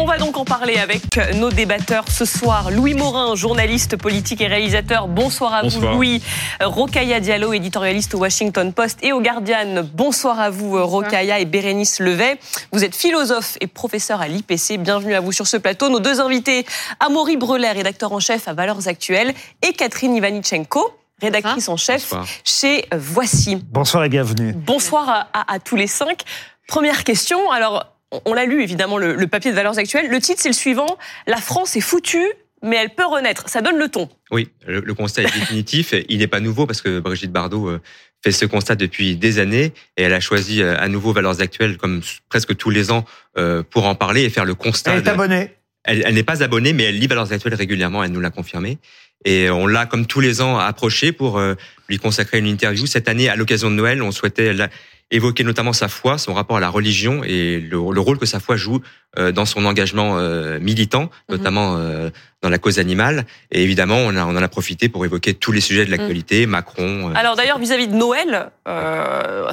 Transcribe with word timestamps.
On 0.00 0.06
va 0.06 0.16
donc 0.16 0.38
en 0.38 0.46
parler 0.46 0.78
avec 0.78 1.02
nos 1.34 1.50
débatteurs 1.50 2.06
ce 2.08 2.24
soir. 2.24 2.70
Louis 2.70 2.94
Morin, 2.94 3.34
journaliste 3.34 3.98
politique 3.98 4.40
et 4.40 4.46
réalisateur. 4.46 5.08
Bonsoir 5.08 5.52
à 5.52 5.62
vous, 5.62 5.78
Louis. 5.78 6.22
Rokaya 6.58 7.20
Diallo, 7.20 7.52
éditorialiste 7.52 8.14
au 8.14 8.18
Washington 8.20 8.72
Post 8.72 8.98
et 9.02 9.12
au 9.12 9.20
Guardian. 9.20 9.84
Bonsoir 9.92 10.40
à 10.40 10.48
vous, 10.48 10.82
Rokaya 10.82 11.38
et 11.38 11.44
Bérénice 11.44 12.00
Levet. 12.00 12.38
Vous 12.72 12.82
êtes 12.82 12.96
philosophe 12.96 13.58
et 13.60 13.66
professeur 13.66 14.22
à 14.22 14.28
l'IPC. 14.28 14.78
Bienvenue 14.78 15.14
à 15.14 15.20
vous 15.20 15.32
sur 15.32 15.46
ce 15.46 15.58
plateau. 15.58 15.90
Nos 15.90 16.00
deux 16.00 16.18
invités, 16.18 16.64
Amaury 16.98 17.36
Brelet, 17.36 17.70
rédacteur 17.70 18.10
en 18.12 18.20
chef 18.20 18.48
à 18.48 18.54
Valeurs 18.54 18.88
Actuelles, 18.88 19.34
et 19.60 19.74
Catherine 19.74 20.16
Ivanichenko, 20.16 20.96
rédactrice 21.20 21.68
en 21.68 21.76
chef 21.76 22.14
chez 22.42 22.86
Voici. 22.96 23.56
Bonsoir 23.56 24.04
et 24.04 24.08
bienvenue. 24.08 24.54
Bonsoir 24.54 25.28
à, 25.34 25.52
à 25.52 25.58
tous 25.58 25.76
les 25.76 25.86
cinq. 25.86 26.22
Première 26.68 27.04
question. 27.04 27.50
Alors, 27.50 27.89
on 28.24 28.34
l'a 28.34 28.44
lu 28.44 28.62
évidemment 28.62 28.98
le, 28.98 29.26
papier 29.26 29.50
de 29.50 29.56
Valeurs 29.56 29.78
Actuelles. 29.78 30.10
Le 30.10 30.20
titre 30.20 30.40
c'est 30.42 30.48
le 30.48 30.54
suivant 30.54 30.98
La 31.26 31.36
France 31.36 31.76
est 31.76 31.80
foutue, 31.80 32.26
mais 32.62 32.76
elle 32.76 32.90
peut 32.90 33.06
renaître. 33.06 33.48
Ça 33.48 33.60
donne 33.60 33.78
le 33.78 33.88
ton. 33.88 34.08
Oui, 34.30 34.48
le, 34.66 34.94
constat 34.94 35.22
est 35.22 35.32
définitif. 35.32 35.94
Il 36.08 36.18
n'est 36.18 36.26
pas 36.26 36.40
nouveau 36.40 36.66
parce 36.66 36.82
que 36.82 37.00
Brigitte 37.00 37.32
Bardot 37.32 37.68
euh, 37.68 37.80
fait 38.22 38.32
ce 38.32 38.44
constat 38.44 38.74
depuis 38.76 39.16
des 39.16 39.38
années 39.38 39.72
et 39.96 40.02
elle 40.02 40.12
a 40.12 40.20
choisi 40.20 40.62
euh, 40.62 40.76
à 40.78 40.88
nouveau 40.88 41.12
Valeurs 41.12 41.40
Actuelles 41.40 41.76
comme 41.76 42.00
presque 42.28 42.56
tous 42.56 42.70
les 42.70 42.90
ans 42.90 43.04
euh, 43.38 43.62
pour 43.62 43.86
en 43.86 43.94
parler 43.94 44.24
et 44.24 44.30
faire 44.30 44.44
le 44.44 44.54
constat. 44.54 44.92
Elle 44.94 45.06
est 45.06 45.08
abonnée. 45.08 45.50
Elle, 45.84 46.02
elle 46.04 46.14
n'est 46.14 46.22
pas 46.22 46.42
abonnée, 46.42 46.72
mais 46.72 46.84
elle 46.84 46.98
lit 46.98 47.06
Valeurs 47.06 47.32
Actuelles 47.32 47.54
régulièrement. 47.54 48.04
Elle 48.04 48.12
nous 48.12 48.20
l'a 48.20 48.30
confirmé. 48.30 48.78
Et 49.24 49.50
on 49.50 49.66
l'a, 49.66 49.84
comme 49.84 50.06
tous 50.06 50.20
les 50.20 50.40
ans, 50.40 50.58
approché 50.58 51.12
pour 51.12 51.38
lui 51.90 51.98
consacrer 51.98 52.38
une 52.38 52.46
interview. 52.46 52.86
Cette 52.86 53.06
année, 53.06 53.28
à 53.28 53.36
l'occasion 53.36 53.70
de 53.70 53.74
Noël, 53.74 54.02
on 54.02 54.12
souhaitait 54.12 54.54
évoquer 55.10 55.44
notamment 55.44 55.72
sa 55.72 55.88
foi, 55.88 56.18
son 56.18 56.34
rapport 56.34 56.56
à 56.56 56.60
la 56.60 56.68
religion 56.68 57.22
et 57.24 57.60
le, 57.60 57.78
rôle 57.78 58.18
que 58.18 58.26
sa 58.26 58.40
foi 58.40 58.56
joue 58.56 58.80
euh, 59.18 59.32
dans 59.32 59.44
son 59.44 59.64
engagement 59.64 60.18
euh, 60.18 60.58
militant, 60.60 61.02
mhm. 61.02 61.36
notamment 61.36 61.76
euh, 61.76 62.10
dans 62.42 62.48
la 62.48 62.58
cause 62.58 62.78
animale. 62.78 63.26
Et 63.50 63.62
évidemment, 63.62 63.96
on, 63.96 64.16
a, 64.16 64.24
on 64.24 64.36
en 64.36 64.42
a 64.42 64.48
profité 64.48 64.88
pour 64.88 65.04
évoquer 65.04 65.34
tous 65.34 65.50
les 65.50 65.60
sujets 65.60 65.84
de 65.84 65.90
l'actualité, 65.90 66.46
mhm. 66.46 66.52
Macron. 66.52 67.12
Alors 67.14 67.34
d'ailleurs, 67.34 67.58
vis-à-vis 67.58 67.88
de 67.88 67.94
Noël, 67.94 68.50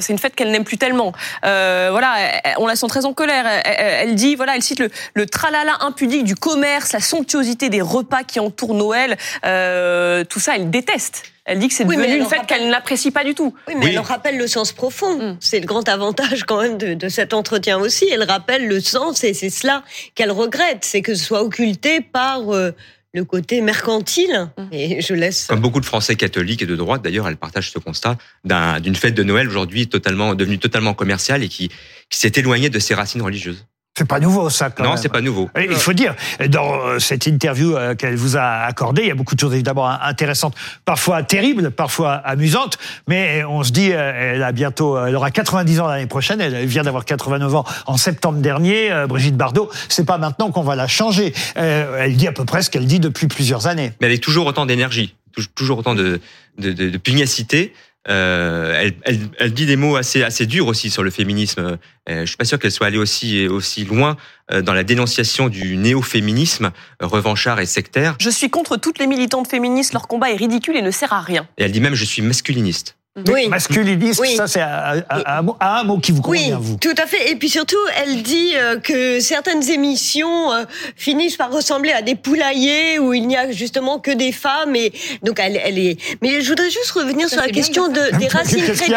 c'est 0.00 0.12
une 0.12 0.18
fête 0.18 0.36
qu'elle 0.36 0.52
n'aime 0.52 0.64
plus 0.64 0.78
tellement. 0.78 1.12
voilà, 1.42 2.40
on 2.58 2.66
la 2.66 2.76
sent 2.76 2.86
très 2.88 3.04
en 3.04 3.12
colère. 3.12 3.44
Elle, 3.64 4.14
dit, 4.14 4.36
voilà, 4.36 4.54
elle 4.54 4.62
cite 4.62 4.78
le, 4.78 4.90
le, 5.14 5.26
tralala 5.26 5.78
impudique 5.80 6.24
du 6.24 6.36
commerce, 6.36 6.92
la 6.92 7.00
somptuosité 7.00 7.68
des 7.68 7.82
repas 7.82 8.22
qui 8.22 8.38
entourent 8.38 8.74
Noël. 8.74 9.16
tout 9.42 10.40
ça, 10.40 10.56
elle 10.56 10.70
déteste. 10.70 11.32
Elle 11.48 11.60
dit 11.60 11.68
que 11.68 11.74
c'est 11.74 11.86
devenu 11.86 12.18
une 12.18 12.26
fête 12.26 12.44
qu'elle 12.46 12.68
n'apprécie 12.68 13.10
pas 13.10 13.24
du 13.24 13.34
tout. 13.34 13.54
Oui, 13.66 13.74
mais 13.78 13.86
elle 13.86 13.98
rappelle 14.00 14.36
le 14.36 14.46
sens 14.46 14.72
profond. 14.72 15.32
Mm. 15.32 15.36
C'est 15.40 15.60
le 15.60 15.66
grand 15.66 15.88
avantage 15.88 16.44
quand 16.44 16.60
même 16.60 16.76
de, 16.76 16.92
de, 16.92 17.08
cet 17.08 17.32
entretien 17.32 17.78
aussi. 17.78 18.06
Elle 18.12 18.22
rappelle 18.22 18.68
le 18.68 18.80
sens 18.80 19.24
et 19.24 19.32
c'est 19.32 19.48
cela 19.48 19.82
qu'elle 20.14 20.30
regrette, 20.30 20.84
c'est 20.84 21.00
que 21.00 21.14
ce 21.14 21.24
soit 21.24 21.42
occulté 21.42 22.02
par 22.02 22.54
euh, 22.54 22.72
le 23.14 23.24
côté 23.24 23.62
mercantile. 23.62 24.50
Mm. 24.58 24.62
Et 24.72 25.00
je 25.00 25.14
laisse. 25.14 25.46
Comme 25.46 25.60
beaucoup 25.60 25.80
de 25.80 25.86
Français 25.86 26.16
catholiques 26.16 26.60
et 26.60 26.66
de 26.66 26.76
droite, 26.76 27.00
d'ailleurs, 27.00 27.26
elle 27.26 27.38
partage 27.38 27.70
ce 27.70 27.78
constat 27.78 28.18
d'une 28.44 28.96
fête 28.96 29.14
de 29.14 29.22
Noël 29.22 29.48
aujourd'hui 29.48 29.88
totalement 29.88 30.34
devenue 30.34 30.58
totalement 30.58 30.92
commerciale 30.92 31.42
et 31.42 31.48
qui, 31.48 31.70
qui 32.10 32.18
s'est 32.18 32.32
éloignée 32.36 32.68
de 32.68 32.78
ses 32.78 32.92
racines 32.92 33.22
religieuses. 33.22 33.64
C'est 33.98 34.06
pas 34.06 34.20
nouveau, 34.20 34.48
ça, 34.48 34.70
quand 34.70 34.84
non, 34.84 34.96
c'est 34.96 35.08
pas 35.08 35.20
nouveau. 35.20 35.50
il 35.60 35.74
faut 35.74 35.92
dire, 35.92 36.14
dans 36.50 36.72
euh, 36.86 37.00
cette 37.00 37.26
interview 37.26 37.74
euh, 37.74 37.96
qu'elle 37.96 38.14
vous 38.14 38.36
a 38.36 38.60
accordée, 38.60 39.02
il 39.02 39.08
y 39.08 39.10
a 39.10 39.16
beaucoup 39.16 39.34
de 39.34 39.40
choses 39.40 39.52
évidemment 39.52 39.88
intéressantes, 39.88 40.54
parfois 40.84 41.24
terribles, 41.24 41.72
parfois 41.72 42.12
amusantes, 42.12 42.78
mais 43.08 43.42
on 43.42 43.64
se 43.64 43.72
dit, 43.72 43.90
euh, 43.92 44.34
elle 44.36 44.44
a 44.44 44.52
bientôt, 44.52 45.04
elle 45.04 45.16
aura 45.16 45.32
90 45.32 45.80
ans 45.80 45.88
l'année 45.88 46.06
prochaine, 46.06 46.40
elle 46.40 46.64
vient 46.64 46.84
d'avoir 46.84 47.04
89 47.04 47.52
ans 47.56 47.64
en 47.86 47.96
septembre 47.96 48.38
dernier, 48.38 48.92
Brigitte 49.08 49.36
Bardot, 49.36 49.68
c'est 49.88 50.06
pas 50.06 50.16
maintenant 50.16 50.52
qu'on 50.52 50.62
va 50.62 50.76
la 50.76 50.86
changer. 50.86 51.34
Elle 51.56 52.16
dit 52.16 52.28
à 52.28 52.32
peu 52.32 52.44
près 52.44 52.62
ce 52.62 52.70
qu'elle 52.70 52.86
dit 52.86 53.00
depuis 53.00 53.26
plusieurs 53.26 53.66
années. 53.66 53.94
Mais 54.00 54.06
elle 54.06 54.14
a 54.14 54.18
toujours 54.18 54.46
autant 54.46 54.64
d'énergie, 54.64 55.16
toujours 55.56 55.78
autant 55.78 55.96
de, 55.96 56.20
de, 56.58 56.72
de, 56.72 56.88
de 56.88 56.98
pugnacité. 56.98 57.72
Euh, 58.08 58.74
elle, 58.80 58.94
elle, 59.02 59.18
elle, 59.38 59.52
dit 59.52 59.66
des 59.66 59.76
mots 59.76 59.96
assez 59.96 60.22
assez 60.22 60.46
durs 60.46 60.66
aussi 60.66 60.90
sur 60.90 61.02
le 61.02 61.10
féminisme. 61.10 61.78
Euh, 62.08 62.20
je 62.20 62.26
suis 62.26 62.36
pas 62.36 62.44
sûr 62.44 62.58
qu'elle 62.58 62.72
soit 62.72 62.86
allée 62.86 62.98
aussi 62.98 63.46
aussi 63.48 63.84
loin 63.84 64.16
euh, 64.50 64.62
dans 64.62 64.72
la 64.72 64.82
dénonciation 64.82 65.48
du 65.48 65.76
néo-féminisme 65.76 66.70
revanchard 67.00 67.60
et 67.60 67.66
sectaire. 67.66 68.16
Je 68.20 68.30
suis 68.30 68.50
contre 68.50 68.76
toutes 68.76 68.98
les 68.98 69.06
militantes 69.06 69.48
féministes. 69.48 69.92
Leur 69.92 70.08
combat 70.08 70.30
est 70.30 70.36
ridicule 70.36 70.76
et 70.76 70.82
ne 70.82 70.90
sert 70.90 71.12
à 71.12 71.20
rien. 71.20 71.46
Et 71.58 71.64
elle 71.64 71.72
dit 71.72 71.80
même 71.80 71.94
je 71.94 72.04
suis 72.04 72.22
masculiniste. 72.22 72.97
Oui. 73.26 73.48
Masculiniste, 73.48 74.24
ça 74.36 74.46
c'est 74.46 74.60
un, 74.60 75.82
mot 75.84 75.98
qui 75.98 76.12
vous 76.12 76.22
convient, 76.22 76.58
oui, 76.58 76.62
vous. 76.62 76.76
Tout 76.76 76.94
à 77.02 77.06
fait. 77.06 77.30
Et 77.30 77.36
puis 77.36 77.48
surtout, 77.48 77.76
elle 77.96 78.22
dit 78.22 78.52
euh, 78.56 78.78
que 78.78 79.20
certaines 79.20 79.68
émissions 79.70 80.52
euh, 80.52 80.64
finissent 80.96 81.36
par 81.36 81.50
ressembler 81.50 81.92
à 81.92 82.02
des 82.02 82.14
poulaillers 82.14 82.98
où 82.98 83.14
il 83.14 83.26
n'y 83.26 83.36
a 83.36 83.50
justement 83.50 83.98
que 83.98 84.10
des 84.10 84.32
femmes. 84.32 84.76
Et 84.76 84.92
donc 85.22 85.38
elle, 85.40 85.60
elle 85.62 85.78
est. 85.78 85.98
Mais 86.22 86.40
je 86.40 86.48
voudrais 86.48 86.70
juste 86.70 86.90
revenir 86.90 87.28
sur 87.28 87.40
la 87.40 87.48
question 87.48 87.88
de, 87.88 88.18
des 88.18 88.28
racines 88.28 88.62
chrétiennes. 88.62 88.96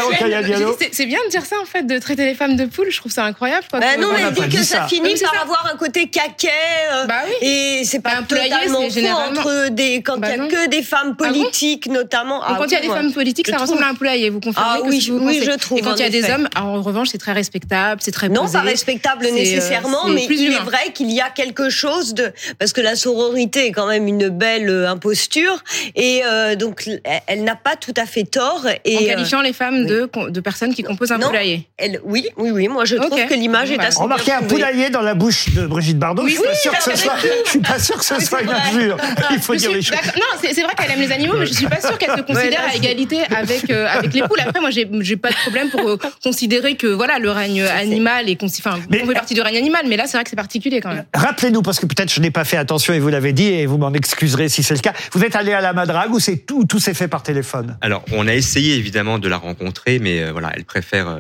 C'est 0.92 1.06
bien 1.06 1.20
de 1.26 1.30
dire 1.30 1.46
ça 1.46 1.56
en 1.62 1.66
fait, 1.66 1.84
de 1.84 1.98
traiter 2.00 2.26
les 2.26 2.36
femmes 2.36 2.56
de 2.56 2.66
poules. 2.66 2.92
Je 2.92 2.98
trouve 2.98 3.12
ça 3.12 3.26
incroyable. 3.26 3.66
Quoi, 3.70 3.80
bah 3.80 3.98
non, 3.98 4.10
mais 4.14 4.22
elle 4.28 4.34
dit 4.50 4.58
que 4.58 4.64
ça, 4.64 4.88
finit 4.88 5.16
par 5.20 5.42
avoir 5.42 5.70
un 5.74 5.78
côté 5.78 6.08
caquet. 6.08 6.50
Euh, 6.94 7.06
bah 7.06 7.22
oui. 7.26 7.48
Et 7.48 7.84
c'est 7.86 8.00
pas 8.00 8.18
un 8.18 8.24
totalement 8.24 8.90
généralement... 8.90 9.42
entre 9.42 9.70
des 9.70 10.02
quand 10.02 10.18
il 10.18 10.30
y 10.30 10.32
a 10.32 10.38
bah 10.38 10.48
que 10.48 10.70
des 10.70 10.84
femmes 10.84 11.16
ah 11.20 11.24
politiques 11.24 11.88
notamment. 11.88 12.42
quand 12.42 12.66
il 12.66 12.74
y 12.74 12.76
a 12.76 12.82
des 12.82 12.88
femmes 12.88 13.14
politiques, 13.14 13.48
ça 13.48 13.58
ressemble 13.58 13.84
à 13.84 13.90
un 13.90 13.96
poulailler 13.96 14.11
vous 14.30 14.40
confirmez 14.40 14.70
ah, 14.70 14.80
oui, 14.86 15.12
oui, 15.12 15.42
je 15.44 15.52
trouve. 15.52 15.80
Et 15.80 15.82
quand 15.82 15.96
il 15.96 16.02
y 16.02 16.06
a 16.06 16.10
des 16.10 16.30
hommes, 16.30 16.48
en 16.56 16.82
revanche, 16.82 17.10
c'est 17.12 17.18
très 17.18 17.34
respectable, 17.34 18.02
c'est 18.04 18.12
très 18.12 18.30
Non, 18.30 18.50
pas 18.50 18.62
respectable 18.62 19.26
euh, 19.26 19.32
nécessairement, 19.32 20.08
mais 20.08 20.26
il 20.30 20.54
est 20.54 20.60
vrai 20.60 20.92
qu'il 20.94 21.12
y 21.12 21.22
a 21.22 21.30
quelque 21.30 21.70
chose 21.70 22.14
de 22.14 22.32
parce 22.60 22.74
que 22.74 22.82
la 22.82 22.96
sororité 22.96 23.68
est 23.68 23.72
quand 23.72 23.88
même 23.88 24.08
une 24.08 24.30
belle 24.30 24.70
euh, 24.70 24.90
imposture 24.90 25.64
et 25.96 26.22
euh, 26.26 26.56
donc 26.56 26.90
elle 27.28 27.44
n'a 27.44 27.56
pas 27.56 27.76
tout 27.76 27.94
à 27.98 28.06
fait 28.06 28.24
tort. 28.24 28.66
Et 28.86 28.98
en 28.98 29.06
qualifiant 29.06 29.42
les 29.42 29.54
femmes 29.54 29.86
de, 29.86 30.10
de 30.30 30.40
personnes 30.40 30.74
qui 30.74 30.84
composent 30.84 31.12
un 31.12 31.20
poulailler. 31.20 31.68
Elle, 31.78 32.00
oui, 32.04 32.28
oui, 32.38 32.52
oui. 32.52 32.68
Moi, 32.68 32.86
je 32.86 32.96
trouve 32.96 33.26
que 33.26 33.34
l'image 33.34 33.72
est 33.72 33.80
assez. 33.80 34.02
Remarquez 34.02 34.32
un 34.32 34.44
poulailler 34.44 34.90
dans 34.90 35.02
la 35.02 35.14
bouche 35.14 35.50
de 35.54 35.66
Brigitte 35.66 36.00
Bardot. 36.00 36.28
je 36.28 36.34
suis 36.34 36.44
pas 36.44 36.56
sûr 36.56 36.72
que 36.72 36.84
ce 36.84 36.98
soit. 36.98 37.16
Je 37.46 37.50
suis 37.50 37.60
pas 37.60 37.80
sûr 37.80 37.98
que 37.98 38.06
ce 38.06 38.20
soit 38.20 38.42
une 38.42 38.50
injure. 38.50 38.98
Il 39.32 39.40
faut 39.40 39.56
dire 39.56 39.72
les 39.72 39.82
choses. 39.82 39.98
Non, 40.16 40.40
c'est 40.42 40.54
vrai 40.62 40.74
qu'elle 40.78 40.92
aime 40.92 41.02
les 41.02 41.12
animaux, 41.12 41.36
mais 41.38 41.46
je 41.46 41.54
suis 41.54 41.68
pas 41.68 41.82
sûr 41.82 41.98
qu'elle 41.98 42.16
se 42.16 42.22
considère 42.22 42.64
à 42.70 42.76
égalité 42.76 43.22
avec 43.30 43.70
avec 44.02 44.14
les 44.14 44.22
poules. 44.22 44.40
Après, 44.40 44.60
moi, 44.60 44.70
j'ai 44.72 45.18
pas 45.18 45.30
de 45.30 45.36
problème 45.36 45.70
pour 45.70 45.88
euh, 45.88 45.98
considérer 46.24 46.76
que 46.76 46.88
voilà, 46.88 47.20
le 47.20 47.32
règne 47.32 47.64
animal 47.64 48.30
est 48.30 48.42
enfin, 48.44 48.80
on 48.90 49.08
fait 49.08 49.14
partie 49.14 49.34
du 49.34 49.42
règne 49.42 49.58
animal, 49.58 49.86
mais 49.88 49.98
là, 49.98 50.06
c'est 50.08 50.18
vrai 50.18 50.24
que 50.24 50.30
c'est 50.30 50.36
particulier 50.36 50.82
quand 50.82 50.94
même. 50.94 51.06
Rappelez-nous, 51.14 51.62
parce 51.62 51.80
que 51.80 51.86
peut-être 51.86 52.12
je 52.12 52.20
n'ai 52.20 52.32
pas 52.32 52.44
fait 52.44 52.58
attention 52.58 52.94
et 52.94 53.00
vous 53.00 53.10
l'avez 53.10 53.34
dit, 53.34 53.48
et 53.48 53.66
vous 53.66 53.78
m'en 53.78 53.94
excuserez 53.94 54.50
si 54.50 54.64
c'est 54.64 54.74
le 54.74 54.80
cas. 54.80 54.94
Vous 55.14 55.24
êtes 55.24 55.36
allé 55.36 55.54
à 55.54 55.62
la 55.62 55.74
Madrague 55.74 56.14
ou 56.14 56.20
c'est 56.20 56.38
tout, 56.38 56.66
tout 56.66 56.80
s'est 56.80 56.94
fait 56.94 57.08
par 57.08 57.24
téléphone? 57.24 57.78
Alors, 57.82 58.04
on 58.12 58.28
a 58.28 58.34
essayé 58.34 58.76
évidemment 58.76 59.20
de 59.20 59.28
la 59.28 59.38
rencontrer, 59.38 60.00
mais 60.00 60.24
euh, 60.24 60.32
voilà, 60.32 60.52
elle 60.56 60.66
préfère. 60.66 61.08
Euh, 61.08 61.20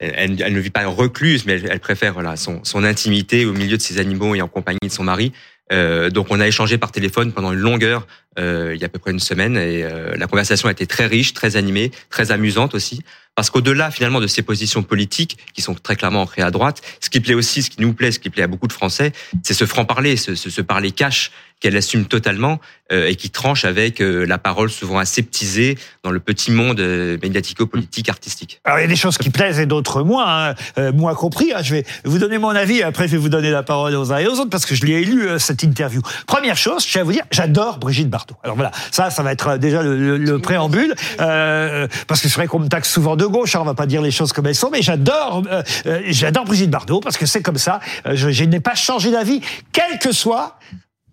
elle, 0.00 0.36
ne 0.36 0.60
vit 0.60 0.70
pas 0.70 0.86
recluse, 0.86 1.44
mais 1.44 1.60
elle, 1.68 1.80
préfère 1.80 2.12
voilà 2.12 2.36
son, 2.36 2.60
son, 2.62 2.84
intimité 2.84 3.44
au 3.44 3.52
milieu 3.52 3.76
de 3.76 3.82
ses 3.82 3.98
animaux 3.98 4.36
et 4.36 4.40
en 4.40 4.46
compagnie 4.46 4.78
de 4.80 4.92
son 4.92 5.02
mari. 5.02 5.32
Euh, 5.72 6.10
donc 6.10 6.28
on 6.30 6.40
a 6.40 6.46
échangé 6.46 6.78
par 6.78 6.92
téléphone 6.92 7.32
pendant 7.32 7.52
une 7.52 7.58
longue 7.58 7.84
heure 7.84 8.06
euh, 8.38 8.72
il 8.74 8.80
y 8.80 8.84
a 8.84 8.86
à 8.86 8.88
peu 8.88 8.98
près 8.98 9.10
une 9.10 9.18
semaine 9.18 9.56
et 9.56 9.82
euh, 9.82 10.14
la 10.16 10.26
conversation 10.26 10.68
a 10.68 10.72
été 10.72 10.86
très 10.86 11.06
riche, 11.06 11.34
très 11.34 11.56
animée, 11.56 11.90
très 12.08 12.30
amusante 12.30 12.74
aussi. 12.74 13.02
Parce 13.34 13.50
qu'au-delà 13.50 13.90
finalement 13.90 14.20
de 14.20 14.26
ces 14.26 14.42
positions 14.42 14.82
politiques 14.82 15.38
qui 15.54 15.62
sont 15.62 15.74
très 15.74 15.96
clairement 15.96 16.22
ancrées 16.22 16.42
à 16.42 16.50
droite, 16.50 16.82
ce 17.00 17.10
qui 17.10 17.20
plaît 17.20 17.34
aussi, 17.34 17.62
ce 17.62 17.70
qui 17.70 17.80
nous 17.80 17.92
plaît, 17.92 18.12
ce 18.12 18.18
qui 18.18 18.30
plaît 18.30 18.42
à 18.42 18.46
beaucoup 18.46 18.66
de 18.66 18.72
Français, 18.72 19.12
c'est 19.42 19.54
ce 19.54 19.64
franc-parler, 19.64 20.16
ce, 20.16 20.34
ce, 20.34 20.50
ce, 20.50 20.60
parler 20.60 20.90
cash 20.90 21.30
qu'elle 21.60 21.76
assume 21.76 22.06
totalement 22.06 22.60
euh, 22.92 23.08
et 23.08 23.16
qui 23.16 23.30
tranche 23.30 23.64
avec 23.64 24.00
euh, 24.00 24.24
la 24.24 24.38
parole 24.38 24.70
souvent 24.70 24.98
aseptisée 24.98 25.76
dans 26.02 26.10
le 26.10 26.20
petit 26.20 26.50
monde 26.50 26.80
euh, 26.80 27.18
médiatico-politique 27.22 28.08
artistique. 28.08 28.60
Alors 28.64 28.78
il 28.78 28.82
y 28.82 28.84
a 28.84 28.88
des 28.88 28.96
choses 28.96 29.18
qui 29.18 29.30
plaisent 29.30 29.58
et 29.58 29.66
d'autres 29.66 30.02
moins, 30.02 30.54
hein. 30.76 30.92
moi 30.92 31.14
compris. 31.14 31.52
Hein. 31.52 31.62
Je 31.62 31.74
vais 31.74 31.84
vous 32.04 32.18
donner 32.18 32.38
mon 32.38 32.50
avis, 32.50 32.82
après 32.82 33.06
je 33.06 33.12
vais 33.12 33.18
vous 33.18 33.28
donner 33.28 33.50
la 33.50 33.62
parole 33.62 33.94
aux 33.94 34.12
uns 34.12 34.18
et 34.18 34.26
aux 34.26 34.38
autres 34.38 34.50
parce 34.50 34.66
que 34.66 34.74
je 34.74 34.84
l'ai 34.86 35.04
lu 35.04 35.28
cette 35.38 35.62
interview. 35.62 36.00
Première 36.26 36.56
chose, 36.56 36.86
je 36.88 36.98
vais 36.98 37.04
vous 37.04 37.12
dire, 37.12 37.24
j'adore 37.30 37.78
Brigitte 37.78 38.08
Bardot. 38.08 38.36
Alors 38.42 38.56
voilà, 38.56 38.70
ça, 38.90 39.10
ça 39.10 39.22
va 39.22 39.32
être 39.32 39.56
déjà 39.58 39.82
le, 39.82 40.16
le, 40.16 40.38
préambule 40.38 40.94
parce 41.18 42.20
que 42.20 42.28
c'est 42.28 42.36
vrai 42.36 42.46
qu'on 42.46 42.60
me 42.60 42.68
taxe 42.68 42.90
souvent 42.90 43.16
de 43.16 43.26
gauche, 43.26 43.54
hein, 43.54 43.60
on 43.60 43.64
va 43.64 43.74
pas 43.74 43.86
dire 43.86 44.02
les 44.02 44.10
choses 44.10 44.32
comme 44.32 44.46
elles 44.46 44.54
sont, 44.54 44.70
mais 44.70 44.82
j'adore, 44.82 45.42
euh, 45.50 45.62
euh, 45.86 46.00
j'adore 46.06 46.44
Brigitte 46.44 46.70
Bardot 46.70 47.00
parce 47.00 47.16
que 47.16 47.26
c'est 47.26 47.42
comme 47.42 47.58
ça. 47.58 47.80
Euh, 48.06 48.12
je, 48.14 48.30
je 48.30 48.44
n'ai 48.44 48.60
pas 48.60 48.74
changé 48.74 49.10
d'avis, 49.10 49.40
quel 49.72 49.98
que 49.98 50.12
soit 50.12 50.58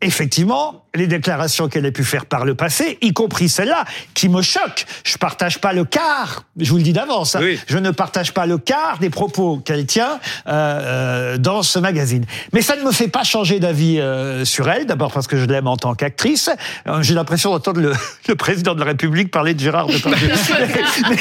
effectivement 0.01 0.86
les 0.95 1.07
déclarations 1.07 1.68
qu'elle 1.68 1.86
a 1.86 1.92
pu 1.92 2.03
faire 2.03 2.25
par 2.25 2.45
le 2.45 2.56
passé, 2.56 2.97
y 3.01 3.13
compris 3.13 3.50
celle-là, 3.50 3.86
qui 4.13 4.30
me 4.30 4.42
choque. 4.42 4.86
Je 5.03 5.18
partage 5.18 5.59
pas 5.59 5.74
le 5.74 5.83
quart, 5.83 6.44
je 6.57 6.69
vous 6.69 6.77
le 6.77 6.83
dis 6.83 6.94
d'avance, 6.94 7.36
hein. 7.36 7.42
je 7.68 7.77
ne 7.77 7.92
partage 7.92 8.33
pas 8.33 8.45
le 8.45 8.57
quart 8.57 8.97
des 9.00 9.09
propos 9.09 9.57
qu'elle 9.57 9.86
tient 9.86 10.19
euh, 10.47 10.51
euh, 10.56 11.38
dans 11.38 11.63
ce 11.63 11.80
magazine. 11.80 12.25
Mais 12.53 12.62
ça 12.62 12.75
ne 12.75 12.83
me 12.83 12.92
fait 12.92 13.07
pas 13.07 13.24
changer 13.24 13.59
d'avis 13.59 14.00
euh, 14.00 14.45
sur 14.45 14.69
elle, 14.69 14.86
d'abord 14.86 15.12
parce 15.12 15.27
que 15.27 15.38
je 15.38 15.45
l'aime 15.45 15.68
en 15.68 15.77
tant 15.77 15.95
qu'actrice. 15.95 16.50
Euh, 16.88 17.01
j'ai 17.01 17.13
l'impression 17.13 17.51
d'entendre 17.51 17.81
le, 17.81 17.94
le, 18.27 18.36
président 18.36 18.74
de 18.74 18.80
la 18.80 18.86
République 18.86 19.31
parler 19.31 19.53
de 19.53 19.59
Gérard 19.59 19.88
Depardieu. 19.88 20.30
mais, 20.59 21.18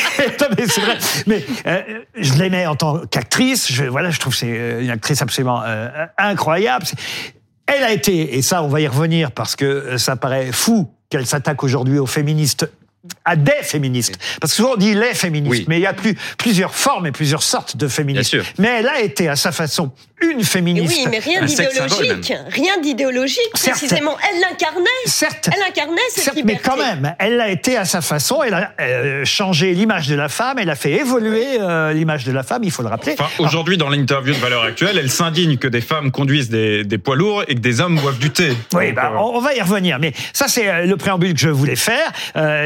mais, 0.57 0.65
vrai. 0.65 0.99
Mais 1.27 1.47
euh, 1.67 1.83
je 2.17 2.35
l'aimais 2.35 2.67
en 2.67 2.77
tant 2.77 3.01
qu'actrice. 3.11 3.73
Je, 3.73 3.85
voilà, 3.85 4.11
je 4.11 4.21
trouve 4.21 4.35
c'est 4.35 4.81
une 4.81 4.91
actrice 4.91 5.23
absolument 5.23 5.63
incroyable 6.19 6.87
Elle 7.67 7.83
a 7.83 7.93
été, 7.93 8.37
et 8.37 8.43
ça 8.43 8.63
on 8.63 8.69
va 8.69 8.81
y 8.81 8.89
revenir 8.89 9.33
parce 9.33 9.57
que 9.57 9.97
ça 9.97 10.17
paraît 10.17 10.53
fou 10.53 10.91
qu'elle 11.09 11.27
s'attaque 11.27 11.63
aujourd'hui 11.63 11.99
aux 11.99 12.07
féministes 12.07 12.69
à 13.25 13.37
des 13.37 13.53
féministes. 13.63 14.19
Parce 14.41 14.53
que 14.53 14.57
souvent 14.57 14.73
on 14.75 14.77
dit 14.77 14.95
les 14.95 15.15
féministes, 15.15 15.65
mais 15.69 15.79
il 15.79 15.83
y 15.83 15.87
a 15.87 15.95
plus, 15.95 16.15
plusieurs 16.39 16.75
formes 16.75 17.07
et 17.07 17.13
plusieurs 17.13 17.43
sortes 17.43 17.77
de 17.77 17.89
féministes. 17.89 18.37
Mais 18.59 18.81
elle 18.81 18.89
a 18.89 19.01
été 19.01 19.29
à 19.29 19.37
sa 19.37 19.53
façon 19.53 19.93
une 20.31 20.45
féministe. 20.45 20.97
Oui, 20.97 21.07
mais 21.11 21.19
rien 21.19 21.43
d'idéologique. 21.43 22.33
Rien 22.49 22.81
d'idéologique, 22.81 23.51
précisément. 23.53 24.17
Elle 24.31 24.41
l'incarnait. 24.41 24.85
Certes. 25.07 25.51
Elle 25.55 25.63
incarnait 25.63 26.01
cette 26.11 26.25
certes, 26.25 26.39
Mais 26.45 26.57
quand 26.57 26.77
même, 26.77 27.15
elle 27.19 27.37
l'a 27.37 27.51
été 27.51 27.77
à 27.77 27.85
sa 27.85 28.01
façon. 28.01 28.43
Elle 28.43 28.55
a 28.55 28.73
euh, 28.81 29.25
changé 29.25 29.75
l'image 29.75 30.09
de 30.09 30.15
la 30.15 30.29
femme. 30.29 30.59
Elle 30.59 30.71
a 30.71 30.77
fait 30.77 30.93
évoluer 30.93 31.61
euh, 31.61 31.93
l'image 31.93 32.25
de 32.25 32.33
la 32.33 32.43
femme, 32.43 32.63
il 32.65 32.71
faut 32.71 32.83
le 32.83 32.89
rappeler. 32.89 33.17
Enfin, 33.19 33.31
Aujourd'hui, 33.39 33.77
dans 33.77 33.89
l'interview 33.89 34.35
de 34.35 34.39
Valeur 34.39 34.63
Actuelle, 34.63 34.99
elle 34.99 35.11
s'indigne 35.11 35.57
que 35.57 35.69
des 35.69 35.81
femmes 35.81 36.11
conduisent 36.11 36.49
des, 36.49 36.85
des, 36.85 36.99
poids 36.99 37.17
lourds 37.17 37.45
et 37.49 37.55
que 37.55 37.61
des 37.61 37.81
hommes 37.81 37.99
boivent 37.99 38.19
du 38.19 38.31
thé. 38.31 38.57
Oui, 38.73 38.93
bah, 38.93 39.13
euh, 39.13 39.19
on, 39.19 39.41
va 39.41 39.55
y 39.55 39.61
revenir. 39.61 39.99
Mais 39.99 40.13
ça, 40.33 40.49
c'est 40.49 40.87
le 40.87 40.97
préambule 40.97 41.35
que 41.35 41.41
je 41.41 41.49
voulais 41.49 41.77
faire. 41.77 42.13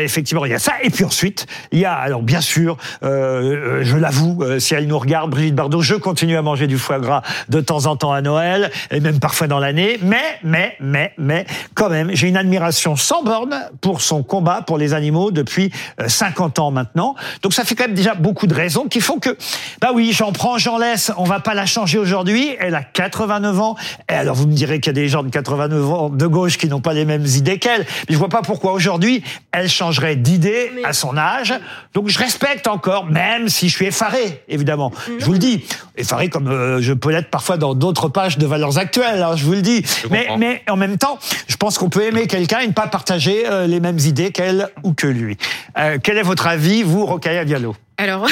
effectivement, 0.01 0.45
Et 0.83 0.91
puis 0.91 1.05
ensuite, 1.05 1.47
il 1.73 1.81
y 1.81 1.85
a, 1.85 1.95
alors 1.95 2.23
bien 2.23 2.41
sûr, 2.41 2.77
je 3.03 3.97
l'avoue, 3.97 4.45
si 4.59 4.75
elle 4.75 4.87
nous 4.87 4.99
regarde, 4.99 5.31
Brigitte 5.31 5.55
Bardot, 5.55 5.83
je 5.83 5.95
continue 5.95 6.37
à 6.37 6.43
manger 6.43 6.67
du 6.67 6.79
foie 6.79 6.99
gras 6.99 7.23
de 7.49 7.61
temps 7.61 7.87
en 7.87 7.97
temps 7.97 8.13
à 8.13 8.23
Noël 8.23 8.71
et 8.91 9.01
même 9.01 9.21
parfois 9.21 9.47
dans 9.47 9.59
l'année. 9.59 9.99
Mais, 10.03 10.39
mais, 10.43 10.77
mais, 10.81 11.13
mais, 11.19 11.47
quand 11.75 11.89
même, 11.89 12.11
j'ai 12.13 12.29
une 12.29 12.37
admiration 12.37 12.97
sans 12.97 13.23
borne 13.23 13.55
pour 13.81 14.01
son 14.01 14.23
combat 14.23 14.63
pour 14.63 14.79
les 14.79 14.95
animaux 14.95 15.31
depuis 15.31 15.71
50 16.07 16.59
euh, 16.59 16.63
ans 16.63 16.71
maintenant. 16.71 17.15
Donc 17.43 17.55
ça 17.55 17.65
fait 17.65 17.75
quand 17.75 17.87
même 17.87 17.95
déjà 17.95 18.15
beaucoup 18.15 18.47
de 18.47 18.55
raisons 18.55 18.87
qui 18.87 19.01
font 19.01 19.19
que, 19.19 19.37
bah 19.81 19.91
oui, 19.95 20.13
j'en 20.13 20.33
prends, 20.33 20.59
j'en 20.59 20.79
laisse. 20.79 21.13
On 21.17 21.25
va 21.25 21.41
pas 21.41 21.55
la 21.55 21.67
changer 21.67 21.99
aujourd'hui. 21.99 22.57
Elle 22.61 22.75
a 22.75 22.83
89 22.83 23.61
ans. 23.61 23.77
Et 24.11 24.15
alors 24.15 24.35
vous 24.35 24.47
me 24.47 24.53
direz 24.53 24.81
qu'il 24.81 24.91
y 24.91 24.97
a 24.97 25.01
des 25.01 25.09
gens 25.09 25.23
de 25.23 25.31
89 25.31 25.93
ans 25.93 26.09
de 26.11 26.27
gauche 26.27 26.59
qui 26.59 26.69
n'ont 26.69 26.81
pas 26.81 26.95
les 26.95 27.05
mêmes 27.05 27.27
idées 27.27 27.59
qu'elle. 27.59 27.87
Mais 28.09 28.15
je 28.15 28.19
vois 28.19 28.29
pas 28.29 28.43
pourquoi 28.43 28.73
aujourd'hui 28.73 29.23
elle 29.53 29.69
changerait 29.69 30.17
d'idée 30.17 30.38
à 30.85 30.93
son 30.93 31.17
âge. 31.17 31.55
Donc 31.95 32.09
je 32.09 32.19
respecte 32.19 32.67
encore, 32.67 33.07
même 33.07 33.49
si 33.49 33.69
je 33.69 33.77
suis 33.77 33.87
effaré, 33.87 34.43
évidemment. 34.49 34.93
Je 35.19 35.25
vous 35.25 35.33
le 35.33 35.39
dis, 35.39 35.65
effaré 35.97 36.29
comme 36.29 36.49
euh, 36.49 36.81
je 36.81 36.93
peux 36.93 37.11
l'être 37.11 37.31
parfois 37.31 37.57
dans 37.57 37.75
d'autres 37.75 38.09
pages 38.09 38.39
de 38.39 38.47
valeurs 38.47 38.79
actuelles, 38.79 39.23
hein, 39.23 39.37
je 39.37 39.45
vous 39.45 39.53
le 39.53 39.63
dis. 39.63 39.85
Mais, 40.11 40.29
mais, 40.39 40.63
en 40.69 40.77
même 40.77 40.99
temps, 40.99 41.19
je 41.47 41.57
pense 41.57 41.79
qu'on 41.79 41.91
peut 41.91 42.03
aimer 42.03 42.27
quelqu'un 42.27 42.61
et 42.61 42.67
ne 42.67 42.73
pas 42.73 42.87
partager 42.87 43.45
euh, 43.47 43.67
les 43.67 43.81
mêmes 43.81 43.99
idées 43.99 44.31
qu'elle 44.31 44.69
ou 44.83 44.93
que 44.93 45.07
lui. 45.07 45.37
Euh, 45.79 45.99
quel 46.03 46.19
est 46.19 46.23
votre 46.23 46.47
avis, 46.47 46.83
vous, 46.83 47.07
Rokaya 47.07 47.45
Diallo? 47.45 47.75
Alors, 48.01 48.29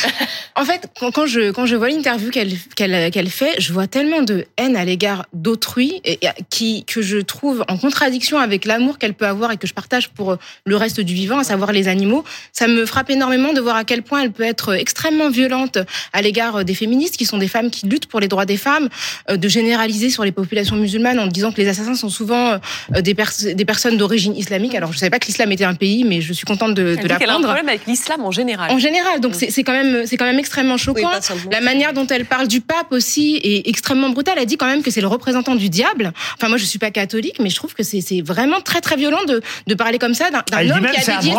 en 0.56 0.64
fait, 0.64 0.88
quand, 0.98 1.24
je 1.24 1.52
quand 1.52 1.66
je 1.66 1.76
vois 1.76 1.88
l'interview 1.88 2.30
qu'elle 2.30 2.52
qu'elle 2.74 3.12
qu'elle 3.12 3.30
fait, 3.30 3.54
je 3.60 3.72
vois 3.72 3.86
tellement 3.86 4.22
de 4.22 4.44
haine 4.56 4.74
à 4.74 4.84
l'égard 4.84 5.26
d'autrui 5.32 6.00
et 6.04 6.18
qui 6.50 6.84
que 6.84 7.00
je 7.00 7.18
trouve 7.18 7.64
en 7.68 7.78
contradiction 7.78 8.38
avec 8.38 8.64
l'amour 8.64 8.98
qu'elle 8.98 9.14
peut 9.14 9.28
avoir 9.28 9.52
et 9.52 9.56
que 9.56 9.68
je 9.68 9.72
partage 9.72 10.08
pour 10.08 10.36
le 10.64 10.76
reste 10.76 11.00
du 11.00 11.14
vivant, 11.14 11.38
à 11.38 11.44
savoir 11.44 11.70
les 11.70 11.86
animaux. 11.86 12.24
Ça 12.52 12.66
me 12.66 12.84
frappe 12.86 13.08
énormément 13.08 13.52
de 13.52 13.60
voir 13.60 13.76
à 13.76 13.84
quel 13.84 14.02
point 14.02 14.20
elle 14.20 14.32
peut 14.32 14.42
être 14.42 14.74
extrêmement 14.74 15.30
violente 15.30 15.78
à 16.12 16.20
l'égard 16.20 16.64
des 16.64 16.74
féministes, 16.74 17.16
qui 17.16 17.24
sont 17.24 17.38
des 17.38 17.46
femmes 17.48 17.70
qui 17.70 17.86
luttent 17.86 18.06
pour 18.06 18.18
les 18.18 18.26
droits 18.26 18.46
des 18.46 18.56
femmes, 18.56 18.88
euh, 19.30 19.36
de 19.36 19.46
généraliser 19.46 20.10
sur 20.10 20.24
les 20.24 20.32
populations 20.32 20.74
musulmanes 20.74 21.20
en 21.20 21.28
disant 21.28 21.52
que 21.52 21.60
les 21.60 21.68
assassins 21.68 21.94
sont 21.94 22.08
souvent 22.08 22.58
euh, 22.96 23.00
des, 23.00 23.14
des 23.54 23.64
personnes 23.64 23.96
d'origine 23.96 24.34
islamique. 24.34 24.74
Alors, 24.74 24.92
je 24.92 24.98
savais 24.98 25.10
pas 25.10 25.20
que 25.20 25.26
l'islam 25.26 25.52
était 25.52 25.64
un 25.64 25.76
pays, 25.76 26.02
mais 26.02 26.20
je 26.20 26.32
suis 26.32 26.46
contente 26.46 26.74
de, 26.74 26.96
de 26.96 27.06
l'apprendre. 27.06 27.22
Elle 27.22 27.30
a 27.30 27.34
un 27.36 27.42
problème 27.42 27.68
avec 27.68 27.86
l'islam 27.86 28.24
en 28.24 28.32
général. 28.32 28.72
En 28.72 28.78
général 28.78 29.03
donc 29.20 29.34
c'est 29.34 29.62
quand 29.62 29.72
même 29.72 30.06
c'est 30.06 30.16
quand 30.16 30.24
même 30.24 30.38
extrêmement 30.38 30.76
choquant. 30.76 31.10
la 31.50 31.60
manière 31.60 31.92
dont 31.92 32.06
elle 32.06 32.24
parle 32.24 32.48
du 32.48 32.60
pape 32.60 32.90
aussi 32.90 33.40
est 33.42 33.68
extrêmement 33.68 34.10
brutale. 34.10 34.34
Elle 34.38 34.46
dit 34.46 34.56
quand 34.56 34.66
même 34.66 34.82
que 34.82 34.90
c'est 34.90 35.00
le 35.00 35.06
représentant 35.06 35.54
du 35.54 35.68
diable. 35.68 36.12
Enfin 36.34 36.48
moi 36.48 36.56
je 36.58 36.64
suis 36.64 36.78
pas 36.78 36.90
catholique, 36.90 37.36
mais 37.40 37.50
je 37.50 37.56
trouve 37.56 37.74
que 37.74 37.82
c'est 37.82 38.22
vraiment 38.22 38.60
très 38.60 38.80
très 38.80 38.96
violent 38.96 39.24
de, 39.26 39.42
de 39.66 39.74
parler 39.74 39.98
comme 39.98 40.14
ça 40.14 40.30
d'un 40.30 40.70
homme 40.70 40.86
qui 40.86 41.10
a 41.10 41.16
dédié 41.16 41.34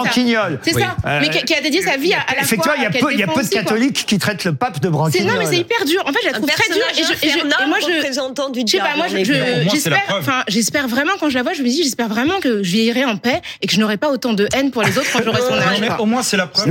c'est 0.62 0.74
ça, 0.74 0.96
mais 1.20 1.30
qui, 1.30 1.54
a 1.54 1.62
dédié 1.62 1.82
sa 1.82 1.98
vie 1.98 2.14
à, 2.14 2.22
à 2.22 2.36
la 2.36 2.42
Effectivement, 2.42 2.76
il 2.78 2.84
y 2.84 2.86
a 2.86 2.90
peu 2.90 3.14
il 3.14 3.20
y 3.20 3.24
a 3.24 3.28
peu 3.28 3.44
de 3.44 3.50
catholiques 3.50 4.06
qui 4.06 4.18
traitent 4.18 4.46
le 4.46 4.54
pape 4.54 4.82
de 4.82 4.90
branquignol. 4.90 5.34
Non 5.34 5.40
mais 5.40 5.46
c'est 5.46 5.58
hyper 5.58 5.86
dur. 5.86 6.04
En 6.06 6.12
fait 6.12 6.20
je 6.24 6.28
la 6.28 6.34
trouve 6.34 6.50
très 6.50 6.74
dure 6.74 6.86
et, 6.98 7.30
je, 7.30 7.40
et, 7.40 7.68
moi 7.68 7.78
je 7.82 7.96
représentant 7.96 8.50
du 8.50 8.64
diable. 8.64 8.88
Je 8.96 9.10
sais 9.10 9.40
pas 9.40 9.40
moi 9.56 9.70
j'espère 9.72 10.04
enfin 10.20 10.44
j'espère 10.48 10.88
vraiment 10.88 11.14
quand 11.20 11.30
je 11.30 11.36
la 11.36 11.44
vois 11.44 11.54
je 11.54 11.62
me 11.62 11.68
dis 11.68 11.84
j'espère 11.84 12.08
vraiment 12.08 12.40
que 12.40 12.64
je 12.64 12.72
vieillirai 12.72 13.06
en 13.06 13.18
paix 13.18 13.42
et 13.62 13.68
que 13.68 13.74
je 13.74 13.80
n'aurai 13.80 13.98
pas 13.98 14.10
autant 14.10 14.34
de 14.34 14.48
haine 14.54 14.72
pour 14.72 14.84
les 14.84 14.98
autres 14.98 15.08
quand 15.12 15.24
j'aurai 15.24 15.42
son 15.42 15.54
âge. 15.54 16.00
Au 16.00 16.06
moins 16.06 16.24
c'est 16.24 16.38
la 16.38 16.48
preuve. 16.48 16.66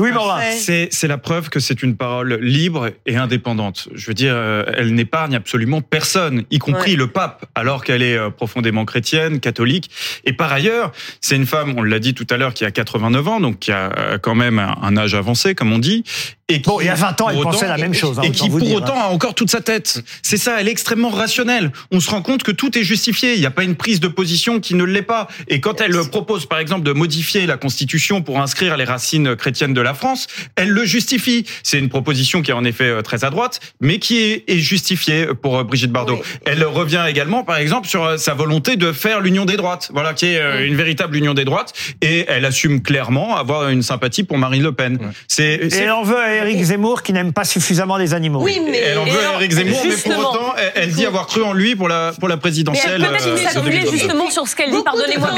C'est 0.56 0.83
la 1.06 1.18
preuve 1.18 1.50
que 1.50 1.60
c'est 1.60 1.82
une 1.82 1.96
parole 1.96 2.34
libre 2.40 2.90
et 3.06 3.16
indépendante. 3.16 3.88
Je 3.94 4.06
veux 4.06 4.14
dire, 4.14 4.34
euh, 4.34 4.64
elle 4.74 4.94
n'épargne 4.94 5.34
absolument 5.34 5.80
personne, 5.80 6.44
y 6.50 6.58
compris 6.58 6.96
le 6.96 7.06
pape, 7.08 7.46
alors 7.54 7.84
qu'elle 7.84 8.02
est 8.02 8.16
euh, 8.16 8.30
profondément 8.30 8.84
chrétienne, 8.84 9.40
catholique. 9.40 9.90
Et 10.24 10.32
par 10.32 10.52
ailleurs, 10.52 10.92
c'est 11.20 11.36
une 11.36 11.46
femme, 11.46 11.74
on 11.76 11.82
l'a 11.82 11.98
dit 11.98 12.14
tout 12.14 12.26
à 12.30 12.36
l'heure, 12.36 12.54
qui 12.54 12.64
a 12.64 12.70
89 12.70 13.28
ans, 13.28 13.40
donc 13.40 13.58
qui 13.58 13.72
a 13.72 13.92
euh, 13.98 14.18
quand 14.18 14.34
même 14.34 14.58
un 14.58 14.96
âge 14.96 15.14
avancé, 15.14 15.54
comme 15.54 15.72
on 15.72 15.78
dit, 15.78 16.04
et 16.48 16.60
qui, 16.60 16.68
bon, 16.68 16.78
il 16.80 16.86
y 16.86 16.90
a 16.90 16.94
20 16.94 17.20
ans, 17.22 17.30
elle 17.30 17.40
pensait 17.40 17.66
la 17.66 17.78
même 17.78 17.94
chose. 17.94 18.18
Hein, 18.18 18.22
et 18.22 18.30
qui, 18.30 18.50
pour 18.50 18.70
autant, 18.74 18.96
hein. 18.96 19.04
a 19.04 19.08
encore 19.08 19.34
toute 19.34 19.50
sa 19.50 19.62
tête. 19.62 20.04
C'est 20.22 20.36
ça, 20.36 20.60
elle 20.60 20.68
est 20.68 20.70
extrêmement 20.70 21.08
rationnelle. 21.08 21.72
On 21.90 22.00
se 22.00 22.10
rend 22.10 22.20
compte 22.20 22.42
que 22.42 22.52
tout 22.52 22.76
est 22.78 22.84
justifié. 22.84 23.32
Il 23.32 23.40
n'y 23.40 23.46
a 23.46 23.50
pas 23.50 23.64
une 23.64 23.76
prise 23.76 23.98
de 23.98 24.08
position 24.08 24.60
qui 24.60 24.74
ne 24.74 24.84
l'est 24.84 25.00
pas. 25.00 25.28
Et 25.48 25.60
quand 25.60 25.80
elle 25.80 25.96
propose, 26.10 26.44
par 26.44 26.58
exemple, 26.58 26.82
de 26.82 26.92
modifier 26.92 27.46
la 27.46 27.56
Constitution 27.56 28.20
pour 28.20 28.40
inscrire 28.40 28.76
les 28.76 28.84
racines 28.84 29.36
chrétiennes 29.36 29.72
de 29.72 29.80
la 29.80 29.94
France, 29.94 30.26
elle 30.56 30.68
le 30.68 30.84
justifie. 30.84 31.46
C'est 31.62 31.78
une 31.78 31.88
proposition 31.88 32.42
qui 32.42 32.50
est 32.50 32.54
en 32.54 32.64
effet 32.64 32.90
euh, 32.90 33.00
très 33.00 33.24
à 33.24 33.30
droite, 33.30 33.60
mais 33.80 33.98
qui 33.98 34.18
est, 34.20 34.58
justifiée 34.58 35.26
pour 35.40 35.58
euh, 35.58 35.64
Brigitte 35.64 35.92
Bardot. 35.92 36.20
Elle 36.44 36.62
revient 36.64 37.04
également, 37.08 37.42
par 37.42 37.56
exemple, 37.56 37.88
sur 37.88 38.04
euh, 38.04 38.16
sa 38.18 38.34
volonté 38.34 38.76
de 38.76 38.92
faire 38.92 39.20
l'union 39.20 39.46
des 39.46 39.56
droites. 39.56 39.90
Voilà, 39.94 40.12
qui 40.12 40.26
est 40.26 40.66
une 40.66 40.76
véritable 40.76 41.16
union 41.16 41.32
des 41.32 41.46
droites. 41.46 41.72
Et 42.02 42.26
elle 42.28 42.44
assume 42.44 42.82
clairement 42.82 43.36
avoir 43.36 43.70
une 43.70 43.82
sympathie 43.82 44.24
pour 44.24 44.36
Marine 44.36 44.62
Le 44.62 44.72
Pen. 44.72 44.98
C'est, 45.26 45.54
et 45.54 45.74
elle 45.74 45.90
en 45.90 46.02
veut 46.02 46.33
Éric 46.34 46.62
Zemmour 46.62 47.02
qui 47.02 47.12
n'aime 47.12 47.32
pas 47.32 47.44
suffisamment 47.44 47.96
les 47.96 48.14
animaux. 48.14 48.42
Oui, 48.42 48.60
mais 48.64 48.78
elle 48.78 48.98
en 48.98 49.04
veut 49.04 49.20
Éric 49.36 49.52
Zemmour, 49.52 49.80
mais 49.84 49.96
pour 49.96 50.18
autant, 50.18 50.54
elle, 50.74 50.92
dit 50.92 51.06
avoir 51.06 51.26
cru 51.26 51.42
en 51.42 51.52
lui 51.52 51.76
pour 51.76 51.88
la 51.88 52.12
pour 52.18 52.28
la 52.28 52.36
présidentielle. 52.36 53.00
Peut-être 53.00 53.26
euh, 53.26 53.36
s'appuyer 53.36 53.90
justement 53.90 54.30
sur 54.30 54.46
ce 54.48 54.56
qu'elle 54.56 54.70
dit. 54.70 54.82
Pardonnez-moi, 54.84 55.30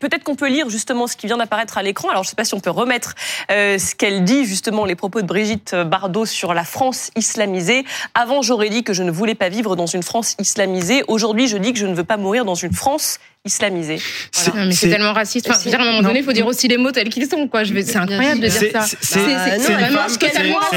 Peut-être 0.00 0.24
qu'on 0.24 0.36
peut 0.36 0.48
lire 0.48 0.68
justement 0.68 1.06
ce 1.06 1.16
qui 1.16 1.26
vient 1.26 1.36
d'apparaître 1.36 1.78
à 1.78 1.82
l'écran. 1.82 2.08
Alors 2.08 2.22
je 2.22 2.28
ne 2.28 2.30
sais 2.30 2.36
pas 2.36 2.44
si 2.44 2.54
on 2.54 2.60
peut 2.60 2.70
remettre 2.70 3.14
euh, 3.50 3.78
ce 3.78 3.94
qu'elle 3.94 4.24
dit 4.24 4.44
justement 4.44 4.84
les 4.84 4.94
propos 4.94 5.20
de 5.22 5.26
Brigitte 5.26 5.74
Bardot 5.74 6.26
sur 6.26 6.54
la 6.54 6.64
France 6.64 7.10
islamisée. 7.16 7.84
Avant, 8.14 8.42
j'aurais 8.42 8.68
dit 8.68 8.82
que 8.82 8.92
je 8.92 9.02
ne 9.02 9.10
voulais 9.10 9.34
pas 9.34 9.48
vivre 9.48 9.76
dans 9.76 9.86
une 9.86 10.02
France 10.02 10.36
islamisée. 10.38 11.02
Aujourd'hui, 11.08 11.48
je 11.48 11.56
dis 11.56 11.72
que 11.72 11.78
je 11.78 11.86
ne 11.86 11.94
veux 11.94 12.04
pas 12.04 12.16
mourir 12.16 12.44
dans 12.44 12.54
une 12.54 12.72
France 12.72 13.18
islamisé. 13.46 13.98
c'est 14.32 14.88
tellement 14.88 15.12
raciste. 15.12 15.48
Enfin, 15.50 15.70
à 15.70 15.82
un 15.82 15.84
moment 15.84 16.02
donné, 16.02 16.20
il 16.20 16.24
faut 16.24 16.32
dire 16.32 16.46
aussi 16.46 16.68
les 16.68 16.76
mots 16.76 16.92
tels 16.92 17.08
qu'ils 17.08 17.26
sont. 17.26 17.48
Quoi. 17.48 17.64
C'est 17.64 17.96
incroyable 17.96 18.40
de 18.40 18.48
dire 18.48 18.72
ça. 18.72 18.96
C'est 19.00 19.20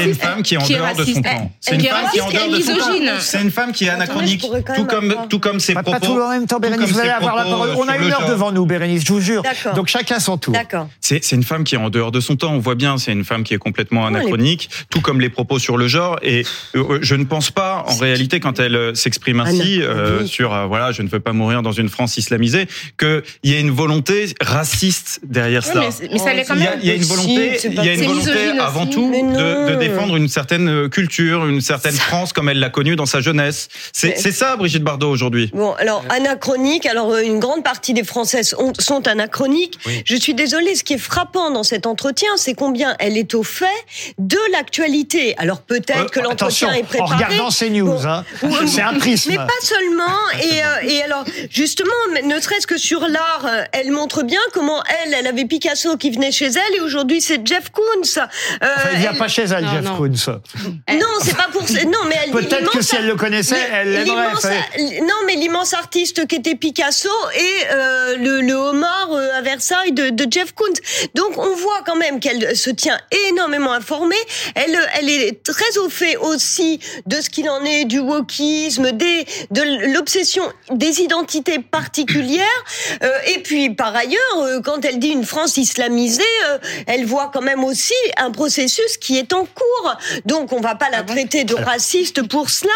une 0.06 0.14
femme 0.14 0.42
qui 0.42 0.54
est 0.54 0.58
en 0.58 0.66
dehors 0.66 0.94
de 0.94 1.04
son 1.04 1.22
temps. 1.22 1.52
C'est 1.60 1.74
une 1.74 1.82
femme 1.82 2.10
qui 2.12 2.18
est 2.18 2.20
en 2.20 2.30
dehors 2.30 2.50
de 2.50 2.60
son 2.60 2.74
temps. 2.76 3.20
C'est 3.20 3.42
une 3.42 3.50
femme 3.50 3.72
qui 3.72 3.84
est 3.84 3.90
anachronique, 3.90 4.44
tout 4.76 4.84
comme, 4.84 5.16
tout 5.28 5.40
comme 5.40 5.60
ses 5.60 5.74
propos. 5.74 5.90
Pas 5.90 6.00
tout 6.00 6.20
en 6.20 6.30
même 6.30 6.46
temps, 6.46 6.58
Bérénice. 6.58 6.90
Vous 6.90 6.98
allez 6.98 7.10
avoir 7.10 7.36
la 7.36 7.44
parole. 7.44 7.70
On 7.76 7.88
a 7.88 7.96
une 7.96 8.12
heure 8.12 8.28
devant 8.28 8.52
nous, 8.52 8.66
Bérénice, 8.66 9.04
je 9.04 9.12
vous 9.12 9.20
jure. 9.20 9.42
Donc 9.74 9.88
chacun 9.88 10.20
son 10.20 10.38
tour. 10.38 10.54
C'est 11.00 11.32
une 11.32 11.42
femme 11.42 11.64
qui 11.64 11.74
est 11.74 11.78
en 11.78 11.90
dehors 11.90 12.12
de 12.12 12.20
son 12.20 12.36
temps. 12.36 12.52
On 12.52 12.58
voit 12.58 12.74
bien, 12.74 12.98
c'est 12.98 13.12
une 13.12 13.24
femme 13.24 13.44
qui 13.44 13.54
est 13.54 13.58
complètement 13.58 14.06
anachronique, 14.06 14.70
tout 14.90 15.00
comme 15.00 15.20
les 15.20 15.28
propos 15.28 15.58
sur 15.58 15.76
le 15.76 15.88
genre. 15.88 16.18
Et 16.22 16.44
euh, 16.76 16.98
je 17.02 17.14
ne 17.14 17.24
pense 17.24 17.50
pas, 17.50 17.84
en 17.88 17.96
réalité, 17.96 18.40
quand 18.40 18.60
elle 18.60 18.76
euh, 18.76 18.94
s'exprime 18.94 19.40
ainsi, 19.40 19.82
euh, 19.82 20.26
sur 20.26 20.50
voilà, 20.68 20.92
je 20.92 21.02
ne 21.02 21.08
veux 21.08 21.20
pas 21.20 21.32
mourir 21.32 21.62
dans 21.62 21.72
une 21.72 21.88
France 21.88 22.16
islamisée, 22.16 22.59
qu'il 22.98 23.22
y 23.44 23.54
ait 23.54 23.60
une 23.60 23.70
volonté 23.70 24.34
raciste 24.40 25.20
derrière 25.22 25.64
cela. 25.64 25.88
Mais, 26.10 26.18
ça 26.18 26.32
l'est 26.32 26.44
quand 26.44 26.56
même. 26.56 26.78
Il 26.82 26.88
y 26.88 26.92
a 26.92 26.94
une 26.94 27.02
volonté, 27.02 27.60
il 27.64 27.74
y 27.84 27.88
a 27.88 27.94
une 27.94 28.04
volonté 28.04 28.58
avant 28.58 28.86
tout 28.86 29.10
de, 29.10 29.72
de, 29.72 29.78
défendre 29.78 30.16
une 30.16 30.28
certaine 30.28 30.88
culture, 30.88 31.46
une 31.46 31.60
certaine 31.60 31.94
France 31.94 32.32
comme 32.32 32.48
elle 32.48 32.58
l'a 32.58 32.70
connue 32.70 32.96
dans 32.96 33.06
sa 33.06 33.20
jeunesse. 33.20 33.68
C'est 33.92 34.32
ça, 34.32 34.56
Brigitte 34.56 34.82
Bardot, 34.82 35.10
aujourd'hui. 35.10 35.50
Bon, 35.54 35.72
alors 35.74 36.04
anachronique. 36.08 36.86
Alors 36.86 37.10
euh, 37.12 37.22
une 37.22 37.38
grande 37.38 37.64
partie 37.64 37.94
des 37.94 38.04
Françaises 38.04 38.54
sont 38.78 39.08
anachroniques. 39.08 39.78
Je 40.04 40.16
suis 40.16 40.34
désolée. 40.34 40.74
Ce 40.74 40.84
qui 40.84 40.94
est 40.94 40.98
frappant 40.98 41.50
dans 41.50 41.62
cet 41.62 41.86
entretien, 41.86 42.28
c'est 42.36 42.54
combien 42.54 42.96
elle 42.98 43.16
est 43.16 43.34
au 43.34 43.42
fait 43.42 43.66
de 44.18 44.38
l'actualité. 44.52 45.34
Alors 45.38 45.62
peut-être 45.62 45.98
euh, 45.98 46.08
que 46.08 46.20
l'entretien 46.20 46.72
est 46.72 46.82
préparé. 46.82 47.12
En 47.12 47.16
regardant 47.16 47.50
ces 47.50 47.70
news, 47.70 48.06
hein. 48.06 48.24
c'est 48.66 48.82
un 48.82 48.94
prisme. 48.94 49.30
Mais 49.30 49.36
pas 49.36 49.48
seulement. 49.62 50.04
Et, 50.40 50.62
euh, 50.62 50.88
et 50.90 51.02
alors 51.02 51.24
justement, 51.50 51.90
ne 52.24 52.39
serait-ce 52.42 52.66
que 52.66 52.78
sur 52.78 53.00
l'art, 53.06 53.44
euh, 53.46 53.62
elle 53.72 53.90
montre 53.90 54.22
bien 54.22 54.40
comment 54.52 54.82
elle, 54.84 55.14
elle 55.14 55.26
avait 55.26 55.44
Picasso 55.44 55.96
qui 55.96 56.10
venait 56.10 56.32
chez 56.32 56.46
elle 56.46 56.76
et 56.76 56.80
aujourd'hui 56.80 57.20
c'est 57.20 57.46
Jeff 57.46 57.70
Koons. 57.70 58.22
Euh, 58.62 58.66
il 58.92 59.00
vient 59.00 59.14
pas 59.14 59.28
chez 59.28 59.42
elle, 59.42 59.66
Jeff 59.68 59.84
Koons. 59.96 60.40
Non, 60.92 61.06
c'est 61.22 61.36
pas 61.36 61.48
pour 61.52 61.62
non, 61.62 61.98
mais 62.08 62.16
elle 62.24 62.30
peut-être 62.30 62.70
que 62.70 62.82
si 62.82 62.96
elle 62.96 63.06
le 63.06 63.16
connaissait, 63.16 63.68
elle 63.72 63.92
l'aimerait. 63.92 64.32
Non, 65.02 65.14
mais 65.26 65.34
l'immense 65.34 65.74
artiste 65.74 66.26
qui 66.26 66.36
était 66.36 66.54
Picasso 66.54 67.08
et 67.34 67.66
euh, 67.72 68.16
le, 68.16 68.40
le, 68.40 68.54
homard 68.54 69.10
à 69.36 69.42
Versailles 69.42 69.92
de, 69.92 70.10
de, 70.10 70.26
Jeff 70.30 70.52
Koons. 70.52 70.66
Donc 71.14 71.38
on 71.38 71.54
voit 71.54 71.82
quand 71.86 71.96
même 71.96 72.20
qu'elle 72.20 72.56
se 72.56 72.70
tient 72.70 72.98
énormément 73.28 73.72
informée. 73.72 74.16
Elle, 74.54 74.78
elle 74.98 75.08
est 75.08 75.42
très 75.42 75.78
au 75.78 75.88
fait 75.88 76.16
aussi 76.16 76.80
de 77.06 77.20
ce 77.20 77.30
qu'il 77.30 77.48
en 77.48 77.64
est 77.64 77.84
du 77.84 77.98
wokisme, 77.98 78.92
des, 78.92 79.26
de 79.50 79.92
l'obsession 79.92 80.42
des 80.70 81.00
identités 81.00 81.58
particulières. 81.58 82.29
Euh, 82.38 83.08
et 83.34 83.40
puis 83.40 83.70
par 83.70 83.94
ailleurs, 83.94 84.20
euh, 84.38 84.60
quand 84.62 84.84
elle 84.84 84.98
dit 84.98 85.08
une 85.08 85.24
France 85.24 85.56
islamisée, 85.56 86.22
euh, 86.48 86.58
elle 86.86 87.04
voit 87.04 87.30
quand 87.32 87.40
même 87.40 87.64
aussi 87.64 87.94
un 88.16 88.30
processus 88.30 88.96
qui 88.98 89.18
est 89.18 89.32
en 89.32 89.44
cours. 89.44 89.96
Donc 90.26 90.52
on 90.52 90.60
va 90.60 90.74
pas 90.74 90.90
la 90.90 90.98
ah 90.98 91.02
traiter 91.02 91.44
de 91.44 91.54
raciste 91.54 92.26
pour 92.28 92.50
cela. 92.50 92.70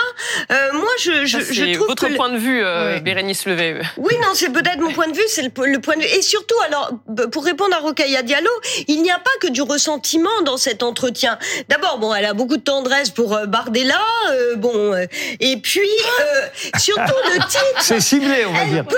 moi, 0.73 0.91
je, 1.01 1.27
je, 1.27 1.39
je 1.41 1.75
trouve 1.75 1.89
votre 1.89 2.09
point 2.15 2.31
de 2.31 2.39
vue, 2.39 2.63
Bérénice 3.03 3.47
Levé. 3.47 3.81
Oui, 3.97 4.15
non, 4.23 4.29
c'est 4.35 4.51
peut-être 4.51 4.79
mon 4.79 4.93
point 4.93 5.09
de 5.09 5.17
vue, 5.17 5.23
c'est 5.29 5.43
le, 5.43 5.51
point 5.51 5.97
de 5.97 6.03
vue. 6.03 6.09
Et 6.09 6.23
surtout, 6.23 6.57
alors, 6.67 6.93
pour 7.31 7.45
répondre 7.45 7.75
à 7.77 7.81
Rokhaya 7.81 8.23
Diallo, 8.23 8.51
il 8.89 9.03
n'y 9.03 9.11
a 9.11 9.19
pas 9.19 9.31
que 9.41 9.49
du 9.49 9.63
ressentiment 9.63 10.43
dans 10.45 10.57
cet 10.57 10.83
entretien. 10.83 11.39
D'abord, 11.69 11.99
bon, 11.99 12.15
elle 12.15 12.25
a 12.25 12.35
beaucoup 12.35 12.57
de 12.57 12.63
tendresse 12.63 13.11
pour 13.11 13.39
Bardella, 13.47 14.01
bon, 14.57 14.95
et 15.41 15.57
puis 15.59 15.91
surtout 16.79 17.15
le 17.35 17.39
titre. 17.49 17.81
C'est 17.81 18.01
ciblé, 18.01 18.45
on 18.47 18.53
va 18.53 18.63
elle 18.63 18.71
dire. 18.71 18.85
peut 18.87 18.97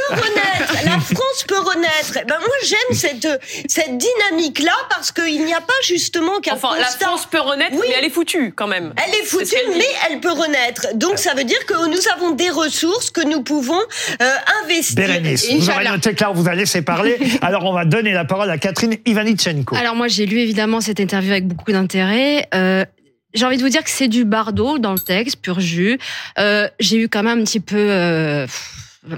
renaître, 0.54 0.84
la 0.84 1.00
France 1.14 1.44
peut 1.46 1.58
renaître. 1.58 2.26
Ben 2.26 2.38
moi, 2.38 2.56
j'aime 2.64 2.96
cette 2.96 3.28
cette 3.68 3.98
dynamique-là 3.98 4.72
parce 4.90 5.12
qu'il 5.12 5.44
n'y 5.44 5.54
a 5.54 5.60
pas 5.60 5.72
justement 5.82 6.40
qu'un 6.40 6.54
Enfin, 6.54 6.76
la 6.78 6.84
France 6.86 7.26
peut 7.26 7.40
renaître, 7.40 7.76
mais 7.80 7.94
elle 7.96 8.04
est 8.04 8.10
foutue 8.10 8.52
quand 8.54 8.66
même. 8.66 8.92
Elle 9.04 9.14
est 9.14 9.24
foutue, 9.24 9.56
mais 9.76 9.86
elle 10.08 10.20
peut 10.20 10.32
renaître. 10.32 10.88
Donc 10.94 11.18
ça 11.18 11.34
veut 11.34 11.44
dire 11.44 11.64
que 11.66 11.88
nous 11.88 12.08
avons 12.14 12.30
des 12.30 12.50
ressources 12.50 13.10
que 13.10 13.26
nous 13.26 13.42
pouvons 13.42 13.80
euh, 14.22 14.30
investir. 14.64 14.96
Bérénice, 14.96 15.50
vous 15.52 15.70
aurez 15.70 15.84
noté 15.84 16.14
que 16.14 16.22
là, 16.22 16.30
vous 16.32 16.48
allez 16.48 16.60
laisser 16.60 16.82
parler. 16.82 17.18
Alors 17.42 17.64
on 17.64 17.72
va 17.72 17.84
donner 17.84 18.12
la 18.12 18.24
parole 18.24 18.50
à 18.50 18.58
Catherine 18.58 18.96
Ivanichenko. 19.04 19.76
Alors 19.76 19.94
moi, 19.94 20.08
j'ai 20.08 20.26
lu 20.26 20.38
évidemment 20.38 20.80
cette 20.80 21.00
interview 21.00 21.32
avec 21.32 21.46
beaucoup 21.46 21.72
d'intérêt. 21.72 22.48
Euh, 22.54 22.84
j'ai 23.36 23.44
envie 23.44 23.58
de 23.58 23.62
vous 23.62 23.68
dire 23.68 23.84
que 23.84 23.90
c'est 23.90 24.08
du 24.08 24.24
bardo 24.24 24.78
dans 24.78 24.92
le 24.92 24.98
texte, 24.98 25.42
pur 25.42 25.60
jus. 25.60 25.98
Euh, 26.38 26.68
j'ai 26.80 26.96
eu 26.96 27.08
quand 27.08 27.22
même 27.22 27.40
un 27.40 27.44
petit 27.44 27.60
peu 27.60 27.76
euh, 27.76 28.46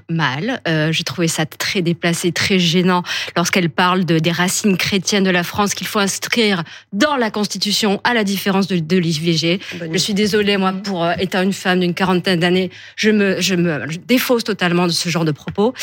mal. 0.09 0.61
Euh, 0.68 0.92
j'ai 0.92 1.04
trouvé 1.04 1.28
ça 1.28 1.47
très 1.47 1.83
déplacé, 1.83 2.33
très 2.33 2.59
gênant 2.59 3.02
lorsqu'elle 3.37 3.71
parle 3.71 4.04
de, 4.04 4.18
des 4.18 4.30
racines 4.30 4.76
chrétiennes 4.76 5.25
de 5.25 5.30
la 5.30 5.42
France 5.42 5.75
qu'il 5.75 5.87
faut 5.87 5.99
inscrire 5.99 6.64
dans 6.92 7.16
la 7.16 7.30
Constitution, 7.30 8.00
à 8.04 8.14
la 8.14 8.25
différence 8.25 8.66
de, 8.66 8.78
de 8.78 8.97
l'IVG. 8.97 9.61
Je 9.92 9.99
suis 9.99 10.14
désolée, 10.14 10.57
moi, 10.57 10.73
pour 10.73 11.04
euh, 11.04 11.12
étant 11.18 11.42
une 11.42 11.52
femme 11.52 11.80
d'une 11.80 11.95
quarantaine 11.95 12.40
d'années, 12.40 12.71
je 12.97 13.11
me, 13.11 13.40
je 13.40 13.54
me 13.54 13.87
défausse 14.07 14.45
totalement 14.45 14.87
de 14.87 14.92
ce 14.92 15.09
genre 15.09 15.25
de 15.25 15.33
propos. 15.33 15.75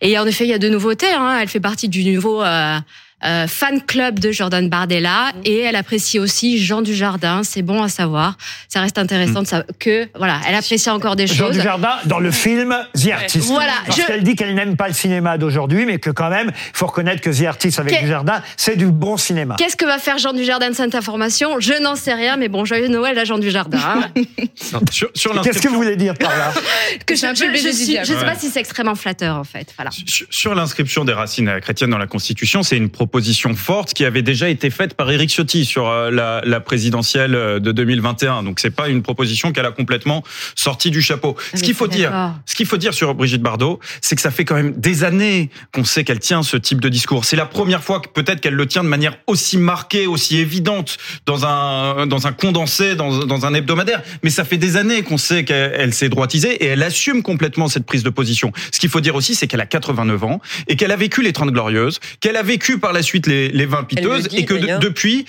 Et 0.00 0.18
en 0.18 0.26
effet, 0.26 0.44
il 0.44 0.50
y 0.50 0.54
a 0.54 0.58
de 0.58 0.68
nouveautés. 0.68 1.12
Hein. 1.12 1.38
Elle 1.40 1.48
fait 1.48 1.60
partie 1.60 1.88
du 1.88 2.04
nouveau 2.04 2.42
euh, 2.42 2.78
euh, 3.24 3.46
fan 3.46 3.80
club 3.80 4.18
de 4.18 4.32
Jordan 4.32 4.68
Bardella 4.68 5.32
mm. 5.34 5.40
et 5.44 5.60
elle 5.60 5.76
apprécie 5.76 6.18
aussi 6.18 6.62
Jean 6.62 6.82
Dujardin. 6.82 7.42
C'est 7.42 7.62
bon 7.62 7.82
à 7.82 7.88
savoir. 7.88 8.36
Ça 8.68 8.80
reste 8.80 8.98
intéressant 8.98 9.42
de 9.42 9.46
savoir 9.46 9.66
que 9.78 10.08
voilà, 10.14 10.40
elle 10.46 10.54
apprécie 10.54 10.90
encore 10.90 11.16
des 11.16 11.26
Jean 11.26 11.34
choses. 11.34 11.52
Jean 11.54 11.60
Dujardin 11.60 11.92
dans 12.04 12.18
le 12.18 12.30
film 12.30 12.76
The 12.94 13.08
Artist. 13.12 13.48
Voilà, 13.48 13.72
parce 13.86 14.04
qu'elle 14.04 14.22
dit 14.22 14.36
qu'elle 14.36 14.54
n'aime 14.54 14.76
pas 14.76 14.88
le 14.88 14.94
cinéma 14.94 15.38
d'aujourd'hui, 15.38 15.86
mais 15.86 15.98
que 15.98 16.10
quand 16.10 16.28
même, 16.28 16.48
il 16.54 16.76
faut 16.76 16.86
reconnaître 16.86 17.22
que 17.22 17.30
The 17.30 17.46
Artist 17.46 17.78
avec 17.78 18.02
Dujardin, 18.02 18.42
c'est 18.56 18.76
du 18.76 18.86
bon 18.86 19.16
cinéma. 19.16 19.56
Qu'est-ce 19.58 19.76
que 19.76 19.86
va 19.86 19.98
faire 19.98 20.18
Jean 20.18 20.34
Dujardin 20.34 20.70
de 20.70 20.74
cette 20.74 20.94
information? 20.94 21.60
Je 21.60 21.80
n'en 21.82 21.96
sais 21.96 22.14
rien, 22.14 22.36
mais 22.36 22.48
bon, 22.48 22.64
joyeux 22.64 22.88
Noël 22.88 23.18
à 23.18 23.24
Jean 23.24 23.38
Dujardin. 23.38 23.78
Hein. 23.78 24.22
sur, 24.90 25.42
Qu'est-ce 25.42 25.62
que 25.62 25.68
vous 25.68 25.76
voulez 25.76 25.96
dire 25.96 26.14
par 26.14 26.36
là? 26.36 26.52
Que 27.06 27.16
je, 27.16 27.26
ne 27.26 27.34
sais 27.34 28.24
pas 28.24 28.34
si 28.34 28.48
c'est 28.48 28.60
extrêmement 28.60 28.94
flatteur 28.94 29.36
en 29.36 29.44
fait. 29.44 29.72
Voilà. 29.76 29.90
Sur, 29.90 30.26
sur 30.30 30.54
l'inscription 30.54 31.04
des 31.04 31.12
racines 31.12 31.60
chrétiennes 31.60 31.90
dans 31.90 31.98
la 31.98 32.06
Constitution, 32.06 32.62
c'est 32.62 32.76
une 32.76 32.88
proposition 32.88 33.13
forte 33.56 33.94
qui 33.94 34.04
avait 34.04 34.22
déjà 34.22 34.48
été 34.48 34.70
faite 34.70 34.94
par 34.94 35.10
Éric 35.10 35.30
Ciotti 35.30 35.64
sur 35.64 35.88
euh, 35.88 36.10
la, 36.10 36.40
la 36.44 36.60
présidentielle 36.60 37.34
euh, 37.34 37.60
de 37.60 37.72
2021. 37.72 38.42
Donc 38.42 38.60
c'est 38.60 38.70
pas 38.70 38.88
une 38.88 39.02
proposition 39.02 39.52
qu'elle 39.52 39.66
a 39.66 39.70
complètement 39.70 40.24
sortie 40.54 40.90
du 40.90 41.00
chapeau. 41.00 41.36
ce 41.54 41.62
qu'il 41.62 41.74
faut 41.74 41.86
dire, 41.86 42.12
ce 42.46 42.54
qu'il 42.54 42.66
faut 42.66 42.76
dire 42.76 42.94
sur 42.94 43.14
Brigitte 43.14 43.42
Bardot, 43.42 43.78
c'est 44.00 44.16
que 44.16 44.22
ça 44.22 44.30
fait 44.30 44.44
quand 44.44 44.56
même 44.56 44.72
des 44.72 45.04
années 45.04 45.50
qu'on 45.72 45.84
sait 45.84 46.04
qu'elle 46.04 46.18
tient 46.18 46.42
ce 46.42 46.56
type 46.56 46.80
de 46.80 46.88
discours. 46.88 47.24
C'est 47.24 47.36
la 47.36 47.46
première 47.46 47.82
fois 47.82 48.00
que 48.00 48.08
peut-être 48.08 48.40
qu'elle 48.40 48.54
le 48.54 48.66
tient 48.66 48.82
de 48.82 48.88
manière 48.88 49.16
aussi 49.26 49.58
marquée, 49.58 50.06
aussi 50.06 50.38
évidente 50.38 50.96
dans 51.26 51.46
un 51.46 52.06
dans 52.06 52.26
un 52.26 52.32
condensé, 52.32 52.96
dans, 52.96 53.24
dans 53.24 53.46
un 53.46 53.54
hebdomadaire. 53.54 54.02
Mais 54.22 54.30
ça 54.30 54.44
fait 54.44 54.58
des 54.58 54.76
années 54.76 55.02
qu'on 55.02 55.18
sait 55.18 55.44
qu'elle 55.44 55.94
s'est 55.94 56.08
droitisée 56.08 56.64
et 56.64 56.66
elle 56.66 56.82
assume 56.82 57.22
complètement 57.22 57.68
cette 57.68 57.86
prise 57.86 58.02
de 58.02 58.10
position. 58.10 58.52
Ce 58.72 58.80
qu'il 58.80 58.90
faut 58.90 59.00
dire 59.00 59.14
aussi, 59.14 59.34
c'est 59.34 59.46
qu'elle 59.46 59.60
a 59.60 59.66
89 59.66 60.24
ans 60.24 60.40
et 60.68 60.76
qu'elle 60.76 60.92
a 60.92 60.96
vécu 60.96 61.22
les 61.22 61.32
30 61.32 61.50
glorieuses, 61.50 62.00
qu'elle 62.20 62.36
a 62.36 62.42
vécu 62.42 62.78
par 62.78 62.92
la 62.92 63.02
suite 63.04 63.26
les, 63.26 63.48
les 63.48 63.66
20 63.66 63.84
piteuses 63.84 64.28
et 64.34 64.44
que 64.44 64.78
depuis, 64.78 65.24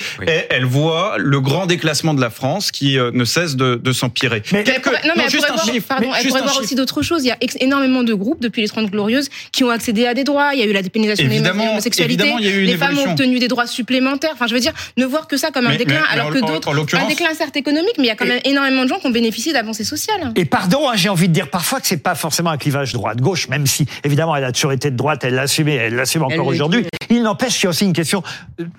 elle, 0.49 0.65
voit 0.65 1.15
le 1.17 1.39
grand 1.39 1.65
déclassement 1.65 2.13
de 2.13 2.21
la 2.21 2.29
France 2.29 2.71
qui 2.71 2.97
euh, 2.97 3.11
ne 3.13 3.25
cesse 3.25 3.55
de, 3.55 3.75
de 3.75 3.91
s'empirer. 3.91 4.41
Mais, 4.51 4.63
non, 4.63 5.13
mais 5.15 5.23
elle 5.25 5.31
pourrait 5.31 5.51
voir, 5.53 5.69
pardon, 5.87 6.11
elle 6.17 6.27
pourrait 6.27 6.41
voir 6.41 6.59
aussi 6.59 6.75
d'autres 6.75 7.01
choses. 7.01 7.23
Il 7.23 7.27
y 7.27 7.31
a 7.31 7.37
énormément 7.59 8.03
de 8.03 8.13
groupes 8.13 8.41
depuis 8.41 8.61
les 8.61 8.67
30 8.67 8.89
glorieuses 8.89 9.29
qui 9.51 9.63
ont 9.63 9.69
accédé 9.69 10.05
à 10.05 10.13
des 10.13 10.23
droits. 10.23 10.51
Il 10.53 10.59
y 10.59 10.63
a 10.63 10.65
eu 10.65 10.73
la 10.73 10.81
dépénalisation 10.81 11.27
de 11.27 11.47
l'homosexualité. 11.47 12.33
Les 12.39 12.77
femmes 12.77 12.97
ont 12.97 13.11
obtenu 13.11 13.39
des 13.39 13.47
droits 13.47 13.67
supplémentaires. 13.67 14.31
Enfin, 14.33 14.47
je 14.47 14.53
veux 14.53 14.59
dire, 14.59 14.73
ne 14.97 15.05
voir 15.05 15.27
que 15.27 15.37
ça 15.37 15.51
comme 15.51 15.67
un 15.67 15.75
déclin, 15.75 16.03
alors 16.09 16.31
que 16.31 16.39
d'autres, 16.39 16.95
un 16.95 17.07
déclin 17.07 17.33
certes 17.33 17.55
économique, 17.55 17.95
mais 17.97 18.05
il 18.05 18.07
y 18.07 18.11
a 18.11 18.15
quand 18.15 18.25
même 18.25 18.41
énormément 18.43 18.83
de 18.83 18.89
gens 18.89 18.99
qui 18.99 19.07
ont 19.07 19.11
bénéficié 19.11 19.53
d'avancées 19.53 19.83
sociales. 19.83 20.31
Et 20.35 20.45
pardon, 20.45 20.89
hein, 20.89 20.93
j'ai 20.95 21.09
envie 21.09 21.27
de 21.27 21.33
dire 21.33 21.49
parfois 21.49 21.79
que 21.79 21.87
c'est 21.87 21.97
pas 21.97 22.15
forcément 22.15 22.49
un 22.49 22.57
clivage 22.57 22.93
droite-gauche, 22.93 23.47
même 23.49 23.67
si 23.67 23.85
évidemment 24.03 24.35
elle 24.35 24.43
a 24.43 24.51
toujours 24.51 24.71
été 24.71 24.91
de 24.91 24.95
droite, 24.95 25.23
elle 25.23 25.35
l'assume, 25.35 25.67
elle 25.67 25.95
l'assume 25.95 26.23
encore 26.23 26.47
aujourd'hui. 26.47 26.85
Il 27.09 27.23
n'empêche 27.23 27.55
qu'il 27.55 27.63
y 27.63 27.67
a 27.67 27.69
aussi 27.69 27.85
une 27.85 27.93
question 27.93 28.23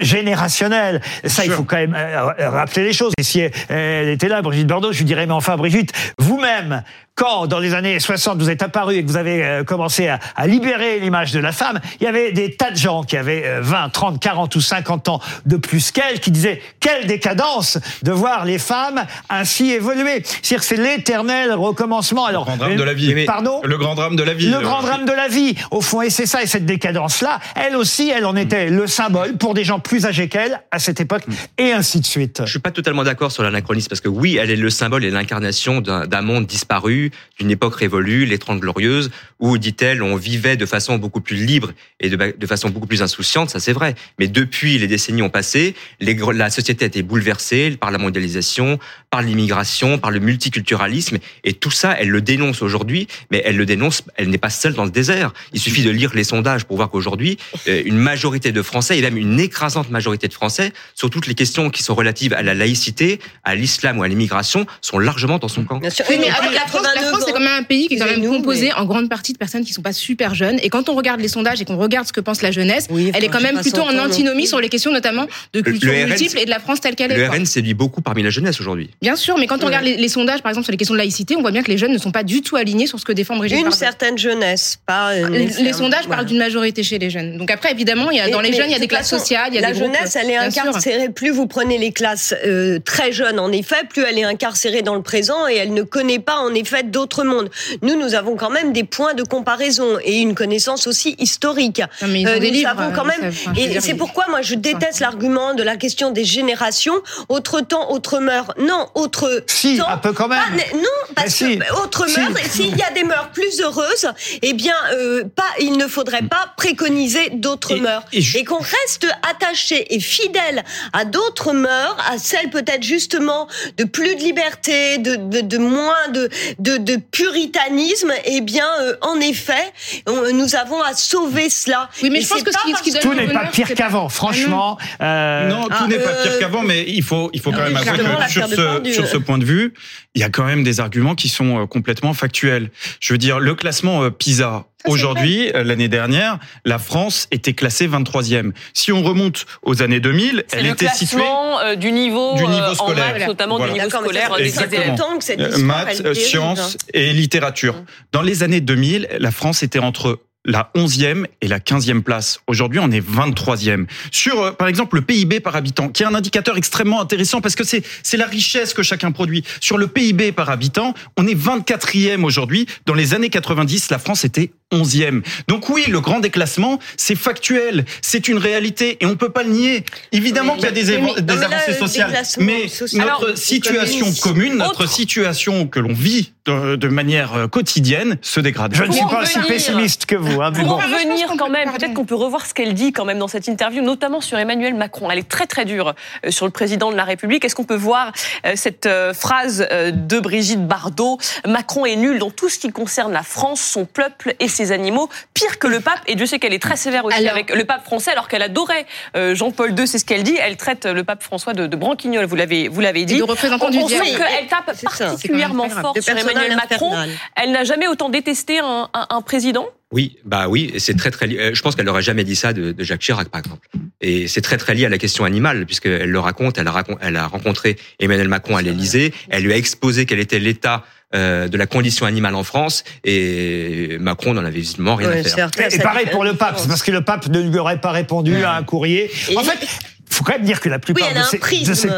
générationnel. 0.00 1.00
Ça, 1.24 1.44
il 1.44 1.50
faut 1.50 1.64
quand 1.64 1.76
même 1.76 1.94
euh, 1.94 2.32
rappeler 2.50 2.84
les 2.84 2.92
choses. 2.92 3.12
Et 3.18 3.22
si 3.22 3.40
elle 3.68 4.08
était 4.08 4.28
là, 4.28 4.42
Brigitte 4.42 4.66
Bardot, 4.66 4.92
je 4.92 4.98
lui 4.98 5.04
dirais, 5.04 5.26
mais 5.26 5.32
enfin, 5.32 5.56
Brigitte, 5.56 5.92
vous-même, 6.18 6.82
quand, 7.14 7.46
dans 7.46 7.58
les 7.58 7.72
années 7.72 7.98
60, 7.98 8.38
vous 8.38 8.50
êtes 8.50 8.62
apparu 8.62 8.96
et 8.96 9.02
que 9.02 9.08
vous 9.08 9.16
avez 9.16 9.42
euh, 9.42 9.64
commencé 9.64 10.06
à, 10.08 10.20
à 10.36 10.46
libérer 10.46 11.00
l'image 11.00 11.32
de 11.32 11.40
la 11.40 11.52
femme, 11.52 11.80
il 12.00 12.04
y 12.04 12.06
avait 12.06 12.30
des 12.32 12.54
tas 12.54 12.70
de 12.70 12.76
gens 12.76 13.04
qui 13.04 13.16
avaient 13.16 13.60
20, 13.60 13.88
30, 13.88 14.20
40 14.20 14.54
ou 14.54 14.60
50 14.60 15.08
ans 15.08 15.20
de 15.46 15.56
plus 15.56 15.92
qu'elle 15.92 16.20
qui 16.20 16.30
disaient 16.30 16.60
quelle 16.78 17.06
décadence 17.06 17.78
de 18.02 18.12
voir 18.12 18.44
les 18.44 18.58
femmes 18.58 19.06
ainsi 19.30 19.70
évoluer. 19.70 20.22
C'est-à-dire 20.42 20.62
c'est 20.62 20.76
l'éternel 20.76 21.52
recommencement. 21.52 22.26
Alors, 22.26 22.44
le 22.44 22.56
grand 22.56 22.56
drame 22.56 22.76
de 22.76 22.82
la 22.82 22.94
vie. 22.94 23.24
Pardon 23.24 23.60
Le 23.64 23.78
grand 23.78 23.94
drame 23.94 24.16
de 24.16 24.22
la 24.22 24.34
vie. 24.34 24.50
Le 24.50 24.60
grand 24.60 24.82
drame 24.82 25.06
de 25.06 25.12
la 25.12 25.28
vie. 25.28 25.54
Au 25.70 25.80
fond, 25.80 26.02
et 26.02 26.10
c'est 26.10 26.26
ça, 26.26 26.42
et 26.42 26.46
cette 26.46 26.66
décadence-là, 26.66 27.40
elle 27.54 27.76
aussi, 27.76 28.10
elle 28.16 28.24
en 28.24 28.34
était 28.34 28.70
le 28.70 28.86
symbole 28.86 29.36
pour 29.36 29.52
des 29.52 29.62
gens 29.62 29.78
plus 29.78 30.06
âgés 30.06 30.28
qu'elle 30.28 30.62
à 30.70 30.78
cette 30.78 31.00
époque, 31.00 31.24
et 31.58 31.72
ainsi 31.72 32.00
de 32.00 32.06
suite. 32.06 32.42
Je 32.44 32.50
suis 32.50 32.58
pas 32.58 32.70
totalement 32.70 33.04
d'accord 33.04 33.30
sur 33.30 33.42
l'anachronisme, 33.42 33.88
parce 33.88 34.00
que 34.00 34.08
oui, 34.08 34.38
elle 34.40 34.50
est 34.50 34.56
le 34.56 34.70
symbole 34.70 35.04
et 35.04 35.10
l'incarnation 35.10 35.80
d'un 35.80 36.22
monde 36.22 36.46
disparu, 36.46 37.10
d'une 37.38 37.50
époque 37.50 37.76
révolue, 37.76 38.24
les 38.24 38.38
Trente 38.38 38.60
Glorieuses, 38.60 39.10
où, 39.38 39.58
dit-elle, 39.58 40.02
on 40.02 40.16
vivait 40.16 40.56
de 40.56 40.64
façon 40.64 40.96
beaucoup 40.96 41.20
plus 41.20 41.36
libre 41.36 41.72
et 42.00 42.08
de, 42.08 42.46
façon 42.46 42.70
beaucoup 42.70 42.86
plus 42.86 43.02
insouciante, 43.02 43.50
ça 43.50 43.60
c'est 43.60 43.72
vrai. 43.72 43.94
Mais 44.18 44.28
depuis 44.28 44.78
les 44.78 44.86
décennies 44.86 45.22
ont 45.22 45.28
passé, 45.28 45.74
la 46.00 46.50
société 46.50 46.84
a 46.84 46.88
été 46.88 47.02
bouleversée 47.02 47.76
par 47.78 47.90
la 47.90 47.98
mondialisation, 47.98 48.78
par 49.10 49.20
l'immigration, 49.20 49.98
par 49.98 50.10
le 50.10 50.20
multiculturalisme, 50.20 51.18
et 51.44 51.52
tout 51.52 51.70
ça, 51.70 51.94
elle 51.98 52.08
le 52.08 52.22
dénonce 52.22 52.62
aujourd'hui, 52.62 53.08
mais 53.30 53.42
elle 53.44 53.56
le 53.56 53.66
dénonce, 53.66 54.02
elle 54.16 54.30
n'est 54.30 54.38
pas 54.38 54.50
seule 54.50 54.74
dans 54.74 54.84
le 54.84 54.90
désert. 54.90 55.34
Il 55.52 55.60
suffit 55.60 55.82
de 55.82 55.90
lire 55.90 56.12
les 56.14 56.24
sondages 56.24 56.64
pour 56.64 56.76
voir 56.76 56.88
qu'aujourd'hui, 56.88 57.36
euh, 57.68 57.82
une 57.84 57.98
majorité 58.06 58.52
de 58.52 58.62
Français, 58.62 58.96
et 58.96 59.02
même 59.02 59.16
une 59.16 59.40
écrasante 59.40 59.90
majorité 59.90 60.28
de 60.28 60.32
Français, 60.32 60.72
sur 60.94 61.10
toutes 61.10 61.26
les 61.26 61.34
questions 61.34 61.70
qui 61.70 61.82
sont 61.82 61.96
relatives 61.96 62.32
à 62.34 62.42
la 62.42 62.54
laïcité, 62.54 63.18
à 63.42 63.56
l'islam 63.56 63.98
ou 63.98 64.04
à 64.04 64.08
l'immigration, 64.08 64.64
sont 64.80 65.00
largement 65.00 65.38
dans 65.38 65.48
son 65.48 65.64
camp. 65.64 65.78
Bien 65.78 65.90
sûr. 65.90 66.04
Oui, 66.08 66.16
mais 66.20 66.28
la 66.28 66.66
France, 66.68 66.86
c'est 67.26 67.32
quand 67.32 67.40
même 67.40 67.58
un 67.58 67.64
pays 67.64 67.88
qui 67.88 67.94
est 67.94 67.98
quand 67.98 68.06
même 68.06 68.24
composé 68.24 68.72
en 68.72 68.84
grande 68.84 69.08
partie 69.08 69.32
de 69.32 69.38
personnes 69.38 69.64
qui 69.64 69.72
sont 69.72 69.82
pas 69.82 69.92
super 69.92 70.36
jeunes. 70.36 70.60
Et 70.62 70.68
quand 70.68 70.88
on 70.88 70.94
regarde 70.94 71.20
les 71.20 71.26
sondages 71.28 71.60
et 71.60 71.64
qu'on 71.64 71.76
regarde 71.76 72.06
ce 72.06 72.12
que 72.12 72.20
pense 72.20 72.42
la 72.42 72.52
jeunesse, 72.52 72.86
elle 72.90 73.24
est 73.24 73.28
quand 73.28 73.40
même 73.40 73.60
plutôt 73.60 73.82
en 73.82 73.98
antinomie 73.98 74.46
sur 74.46 74.60
les 74.60 74.68
questions 74.68 74.92
notamment 74.92 75.26
de 75.52 75.60
culture 75.60 75.92
multiple 75.92 76.38
et 76.38 76.44
de 76.44 76.50
la 76.50 76.60
France 76.60 76.80
telle 76.80 76.94
qu'elle 76.94 77.10
est. 77.10 77.16
Le 77.16 77.28
RN 77.28 77.44
séduit 77.44 77.74
beaucoup 77.74 78.02
parmi 78.02 78.22
la 78.22 78.30
jeunesse 78.30 78.60
aujourd'hui. 78.60 78.90
Bien 79.02 79.16
sûr, 79.16 79.36
mais 79.36 79.48
quand 79.48 79.64
on 79.64 79.66
regarde 79.66 79.84
les, 79.84 80.08
sondages, 80.08 80.42
par 80.42 80.50
exemple 80.50 80.64
sur 80.66 80.72
les 80.72 80.78
questions 80.78 80.94
de 80.94 80.98
laïcité, 80.98 81.34
on 81.36 81.40
voit 81.40 81.50
bien 81.50 81.64
que 81.64 81.70
les 81.70 81.78
jeunes 81.78 81.92
ne 81.92 81.98
sont 81.98 82.12
pas 82.12 82.22
du 82.22 82.42
tout 82.42 82.54
alignés 82.54 82.86
sur 82.86 83.00
ce 83.00 83.04
que 83.04 83.12
défend 83.12 83.36
Brigitte 83.36 83.64
Une 83.64 83.72
certaine 83.72 84.16
jeunesse, 84.16 84.78
pas 84.86 85.14
les, 85.14 85.72
sondages 85.72 86.06
parlent 86.06 86.26
d'une 86.26 86.38
majorité 86.38 86.82
chez 86.84 86.98
les 86.98 87.10
jeunes. 87.10 87.36
Donc 87.38 87.50
après, 87.50 87.72
évidemment 87.72 87.95
vraiment. 87.96 88.10
Il 88.10 88.16
y 88.16 88.20
a, 88.20 88.30
dans 88.30 88.40
les 88.40 88.52
jeunes, 88.52 88.68
il 88.68 88.72
y 88.72 88.76
a 88.76 88.78
des 88.78 88.88
classes 88.88 89.08
sociales, 89.08 89.48
il 89.48 89.54
y 89.54 89.58
a 89.58 89.60
la 89.60 89.72
des 89.72 89.78
jeunesse, 89.78 90.16
elle 90.16 90.30
est 90.30 90.36
incarcérée. 90.36 91.08
Plus 91.08 91.30
vous 91.30 91.46
prenez 91.46 91.78
les 91.78 91.92
classes 91.92 92.34
euh, 92.44 92.78
très 92.84 93.12
jeunes, 93.12 93.38
en 93.38 93.52
effet, 93.52 93.84
plus 93.88 94.02
elle 94.02 94.18
est 94.18 94.24
incarcérée 94.24 94.82
dans 94.82 94.94
le 94.94 95.02
présent 95.02 95.48
et 95.48 95.56
elle 95.56 95.74
ne 95.74 95.82
connaît 95.82 96.18
pas, 96.18 96.36
en 96.36 96.54
effet, 96.54 96.82
d'autres 96.82 97.24
mondes. 97.24 97.50
Nous, 97.82 97.96
nous 97.96 98.14
avons 98.14 98.36
quand 98.36 98.50
même 98.50 98.72
des 98.72 98.84
points 98.84 99.14
de 99.14 99.22
comparaison 99.22 99.98
et 100.02 100.18
une 100.20 100.34
connaissance 100.34 100.86
aussi 100.86 101.16
historique. 101.18 101.82
mais 102.06 102.26
euh, 102.26 102.38
nous 102.38 102.66
avons 102.66 102.92
quand 102.92 103.04
même. 103.04 103.32
et 103.56 103.80
c'est 103.80 103.94
pourquoi 103.94 104.26
moi 104.28 104.42
je 104.42 104.54
déteste 104.54 105.00
l'argument 105.00 105.54
de 105.54 105.62
la 105.62 105.76
question 105.76 106.10
des 106.10 106.24
générations. 106.24 106.94
Autre 107.28 107.60
temps, 107.60 107.90
autre 107.90 108.18
mœurs. 108.20 108.52
Non, 108.58 108.88
autre 108.94 109.44
si, 109.46 109.80
un 109.86 109.96
peu 109.96 110.12
quand 110.12 110.28
même. 110.28 110.38
non, 110.74 111.14
parce 111.14 111.38
que 111.38 111.82
autre 111.82 112.06
mœurs. 112.06 112.36
S'il 112.50 112.76
y 112.76 112.82
a 112.82 112.90
des 112.92 113.04
mœurs 113.04 113.30
plus 113.32 113.60
heureuses, 113.60 114.08
eh 114.42 114.52
bien, 114.52 114.74
euh, 114.92 115.24
pas, 115.24 115.44
il 115.60 115.76
ne 115.76 115.86
faudrait 115.86 116.22
pas 116.22 116.52
préconiser 116.56 117.30
d'autres 117.32 117.76
mœurs 117.76 117.85
et, 118.12 118.44
qu'on 118.44 118.58
reste 118.58 119.06
attaché 119.28 119.94
et 119.94 120.00
fidèle 120.00 120.64
à 120.92 121.04
d'autres 121.04 121.52
mœurs, 121.52 121.96
à 122.10 122.18
celles 122.18 122.50
peut-être 122.50 122.82
justement 122.82 123.48
de 123.76 123.84
plus 123.84 124.14
de 124.14 124.20
liberté, 124.20 124.98
de, 124.98 125.16
de, 125.16 125.40
de 125.40 125.58
moins 125.58 126.08
de, 126.12 126.28
de, 126.58 126.76
de, 126.76 126.96
puritanisme. 126.96 128.12
Eh 128.24 128.40
bien, 128.40 128.66
euh, 128.80 128.96
en 129.02 129.20
effet, 129.20 129.72
nous 130.06 130.54
avons 130.54 130.82
à 130.82 130.94
sauver 130.94 131.50
cela. 131.50 131.88
Oui, 132.02 132.10
mais 132.10 132.20
je 132.20 132.28
pense 132.28 132.42
que 132.42 132.52
ce 132.52 132.82
qui, 132.82 132.92
tout 132.98 133.14
n'est 133.14 133.28
pas 133.28 133.46
pire 133.46 133.72
qu'avant, 133.74 134.08
franchement. 134.08 134.78
Euh... 135.00 135.48
Non, 135.48 135.68
tout 135.68 135.86
n'est 135.86 135.98
pas 135.98 136.14
pire 136.22 136.32
euh, 136.32 136.40
qu'avant, 136.40 136.62
mais 136.62 136.84
il 136.88 137.02
faut, 137.02 137.30
il 137.32 137.40
faut 137.40 137.52
quand 137.52 137.62
même 137.62 137.76
avouer 137.76 137.98
que 137.98 138.30
sur 138.30 138.48
ce, 138.48 138.92
sur 138.92 139.06
ce 139.06 139.16
point 139.16 139.38
de 139.38 139.44
vue, 139.44 139.74
il 140.14 140.20
y 140.20 140.24
a 140.24 140.30
quand 140.30 140.44
même 140.44 140.64
des 140.64 140.80
arguments 140.80 141.14
qui 141.14 141.28
sont 141.28 141.62
euh, 141.62 141.66
complètement 141.66 142.14
factuels. 142.14 142.70
Je 143.00 143.12
veux 143.12 143.18
dire, 143.18 143.38
le 143.38 143.54
classement 143.54 144.10
PISA, 144.10 144.66
Aujourd'hui, 144.84 145.50
euh, 145.54 145.64
l'année 145.64 145.88
dernière, 145.88 146.38
la 146.64 146.78
France 146.78 147.26
était 147.30 147.54
classée 147.54 147.88
23e. 147.88 148.52
Si 148.74 148.92
on 148.92 149.02
remonte 149.02 149.46
aux 149.62 149.82
années 149.82 150.00
2000, 150.00 150.44
elle 150.52 150.66
était 150.66 150.88
située 150.88 151.22
euh, 151.64 151.76
du 151.76 151.92
niveau, 151.92 152.36
du 152.36 152.46
niveau 152.46 152.74
scolaire, 152.74 153.18
maths, 153.18 153.26
notamment 153.26 153.58
du 153.58 153.72
niveau 153.72 153.88
scolaire 153.88 154.36
des 154.36 155.62
Maths, 155.62 156.14
sciences 156.14 156.76
et 156.92 157.12
littérature. 157.12 157.82
Dans 158.12 158.22
les 158.22 158.42
années 158.42 158.60
2000, 158.60 159.08
la 159.18 159.30
France 159.30 159.62
était 159.62 159.78
entre 159.78 160.20
la 160.46 160.70
11e 160.74 161.26
et 161.42 161.48
la 161.48 161.58
15e 161.58 162.02
place. 162.02 162.40
Aujourd'hui, 162.46 162.78
on 162.78 162.90
est 162.90 163.06
23e. 163.06 163.86
Sur, 164.10 164.40
euh, 164.40 164.52
par 164.52 164.68
exemple, 164.68 164.96
le 164.96 165.02
PIB 165.02 165.40
par 165.40 165.56
habitant, 165.56 165.88
qui 165.88 166.02
est 166.02 166.06
un 166.06 166.14
indicateur 166.14 166.56
extrêmement 166.56 167.00
intéressant 167.00 167.40
parce 167.40 167.54
que 167.54 167.64
c'est, 167.64 167.82
c'est 168.02 168.16
la 168.16 168.26
richesse 168.26 168.72
que 168.72 168.82
chacun 168.82 169.12
produit. 169.12 169.44
Sur 169.60 169.76
le 169.76 169.88
PIB 169.88 170.32
par 170.32 170.48
habitant, 170.48 170.94
on 171.16 171.26
est 171.26 171.34
24e 171.34 172.22
aujourd'hui. 172.22 172.66
Dans 172.86 172.94
les 172.94 173.12
années 173.12 173.28
90, 173.28 173.90
la 173.90 173.98
France 173.98 174.24
était 174.24 174.52
11e. 174.72 175.22
Donc 175.48 175.68
oui, 175.68 175.84
le 175.88 176.00
grand 176.00 176.20
déclassement, 176.20 176.80
c'est 176.96 177.14
factuel, 177.14 177.84
c'est 178.02 178.28
une 178.28 178.38
réalité 178.38 178.96
et 179.00 179.06
on 179.06 179.16
peut 179.16 179.28
pas 179.28 179.42
le 179.42 179.50
nier. 179.50 179.84
Évidemment 180.12 180.54
qu'il 180.54 180.64
y 180.64 180.68
a 180.68 180.70
des, 180.72 180.84
des 180.84 181.42
avancées 181.42 181.74
sociales, 181.74 182.22
mais 182.38 182.66
notre 182.94 183.36
situation 183.38 184.12
commune, 184.22 184.56
notre 184.56 184.88
situation 184.88 185.66
que 185.66 185.78
l'on 185.78 185.92
vit 185.92 186.32
de, 186.46 186.88
manière 186.88 187.34
euh, 187.34 187.48
quotidienne 187.48 188.18
se 188.22 188.40
dégrade. 188.40 188.74
Je 188.74 188.84
ne 188.84 188.92
suis 188.92 189.04
pas 189.06 189.22
aussi 189.22 189.38
pessimiste 189.48 190.06
que 190.06 190.14
vous. 190.14 190.35
Hein, 190.40 190.52
pour 190.52 190.76
revenir 190.76 191.28
quand 191.38 191.48
même, 191.48 191.72
peut-être 191.72 191.94
qu'on 191.94 192.04
peut 192.04 192.14
revoir 192.14 192.46
ce 192.46 192.54
qu'elle 192.54 192.74
dit 192.74 192.92
quand 192.92 193.04
même 193.04 193.18
dans 193.18 193.28
cette 193.28 193.48
interview, 193.48 193.82
notamment 193.82 194.20
sur 194.20 194.38
Emmanuel 194.38 194.74
Macron. 194.74 195.10
Elle 195.10 195.18
est 195.18 195.28
très 195.28 195.46
très 195.46 195.64
dure 195.64 195.94
euh, 196.24 196.30
sur 196.30 196.46
le 196.46 196.52
président 196.52 196.90
de 196.90 196.96
la 196.96 197.04
République. 197.04 197.44
Est-ce 197.44 197.54
qu'on 197.54 197.64
peut 197.64 197.76
voir 197.76 198.12
euh, 198.44 198.52
cette 198.54 198.88
phrase 199.14 199.66
de 199.92 200.20
Brigitte 200.20 200.66
Bardot? 200.66 201.18
Macron 201.46 201.86
est 201.86 201.96
nul 201.96 202.18
dans 202.18 202.30
tout 202.30 202.48
ce 202.48 202.58
qui 202.58 202.70
concerne 202.70 203.12
la 203.12 203.22
France, 203.22 203.60
son 203.60 203.84
peuple 203.84 204.34
et 204.40 204.48
ses 204.48 204.72
animaux, 204.72 205.08
pire 205.34 205.58
que 205.58 205.66
le 205.66 205.80
pape. 205.80 206.00
Et 206.06 206.14
Dieu 206.14 206.26
sait 206.26 206.38
qu'elle 206.38 206.54
est 206.54 206.62
très 206.62 206.76
sévère 206.76 207.04
aussi 207.04 207.28
avec 207.28 207.54
le 207.54 207.64
pape 207.64 207.84
français, 207.84 208.12
alors 208.12 208.28
qu'elle 208.28 208.42
adorait 208.42 208.86
Jean-Paul 209.14 209.78
II, 209.78 209.86
c'est 209.86 209.98
ce 209.98 210.04
qu'elle 210.04 210.22
dit. 210.22 210.36
Elle 210.40 210.56
traite 210.56 210.86
le 210.86 211.04
pape 211.04 211.22
François 211.22 211.52
de, 211.52 211.66
de 211.66 211.76
branquignol, 211.76 212.24
vous 212.24 212.36
l'avez 212.36 212.68
vous 212.68 212.80
l'avez 212.80 213.04
dit. 213.04 213.18
de 213.18 213.22
représentant 213.22 213.70
du 213.70 213.78
sent 213.80 214.16
qu'elle 214.16 214.46
tape 214.46 214.76
particulièrement 214.82 215.68
fort 215.68 215.94
sur 216.00 216.16
Emmanuel 216.16 216.56
Macron, 216.56 216.92
elle 217.34 217.52
n'a 217.52 217.64
jamais 217.64 217.88
autant 217.88 218.08
détesté 218.08 218.60
un, 218.60 219.22
président 219.22 219.66
oui, 219.92 220.18
bah 220.24 220.48
oui, 220.48 220.74
c'est 220.78 220.96
très 220.96 221.10
très. 221.10 221.26
Euh, 221.28 221.54
je 221.54 221.62
pense 221.62 221.76
qu'elle 221.76 221.86
n'aurait 221.86 222.02
jamais 222.02 222.24
dit 222.24 222.34
ça 222.34 222.52
de, 222.52 222.74
Jacques 222.80 223.00
Chirac, 223.00 223.28
par 223.28 223.38
exemple. 223.38 223.68
Et 224.00 224.26
c'est 224.26 224.40
très 224.40 224.56
très 224.56 224.74
lié 224.74 224.86
à 224.86 224.88
la 224.88 224.98
question 224.98 225.24
animale, 225.24 225.64
puisqu'elle 225.64 226.10
le 226.10 226.18
raconte. 226.18 226.58
Elle 226.58 226.66
a, 226.66 226.84
elle 227.00 227.16
a 227.16 227.26
rencontré 227.28 227.76
Emmanuel 228.00 228.28
Macron 228.28 228.56
à 228.56 228.62
l'Élysée. 228.62 229.14
Elle 229.30 229.44
lui 229.44 229.52
a 229.52 229.56
exposé 229.56 230.04
quel 230.04 230.18
était 230.18 230.40
l'état 230.40 230.84
euh, 231.14 231.46
de 231.46 231.56
la 231.56 231.66
condition 231.66 232.04
animale 232.04 232.34
en 232.34 232.42
France 232.42 232.82
et 233.04 233.96
Macron 234.00 234.34
n'en 234.34 234.44
avait 234.44 234.58
visiblement 234.58 234.96
rien 234.96 235.08
à 235.08 235.22
faire. 235.22 235.50
Et, 235.70 235.78
pareil 235.78 236.06
pour 236.10 236.24
le 236.24 236.34
pape, 236.34 236.60
parce 236.66 236.82
que 236.82 236.90
le 236.90 237.00
pape 237.00 237.28
ne 237.28 237.40
lui 237.40 237.58
aurait 237.60 237.80
pas 237.80 237.92
répondu 237.92 238.42
à 238.42 238.54
un 238.56 238.64
courrier. 238.64 239.08
En 239.36 239.44
fait, 239.44 239.56
il 239.62 240.14
faut 240.14 240.24
quand 240.24 240.32
même 240.32 240.42
dire 240.42 240.60
que 240.60 240.68
la 240.68 240.80
plupart 240.80 241.14
de, 241.14 241.22
ces, 241.22 241.38
de 241.64 241.74
ces 241.74 241.90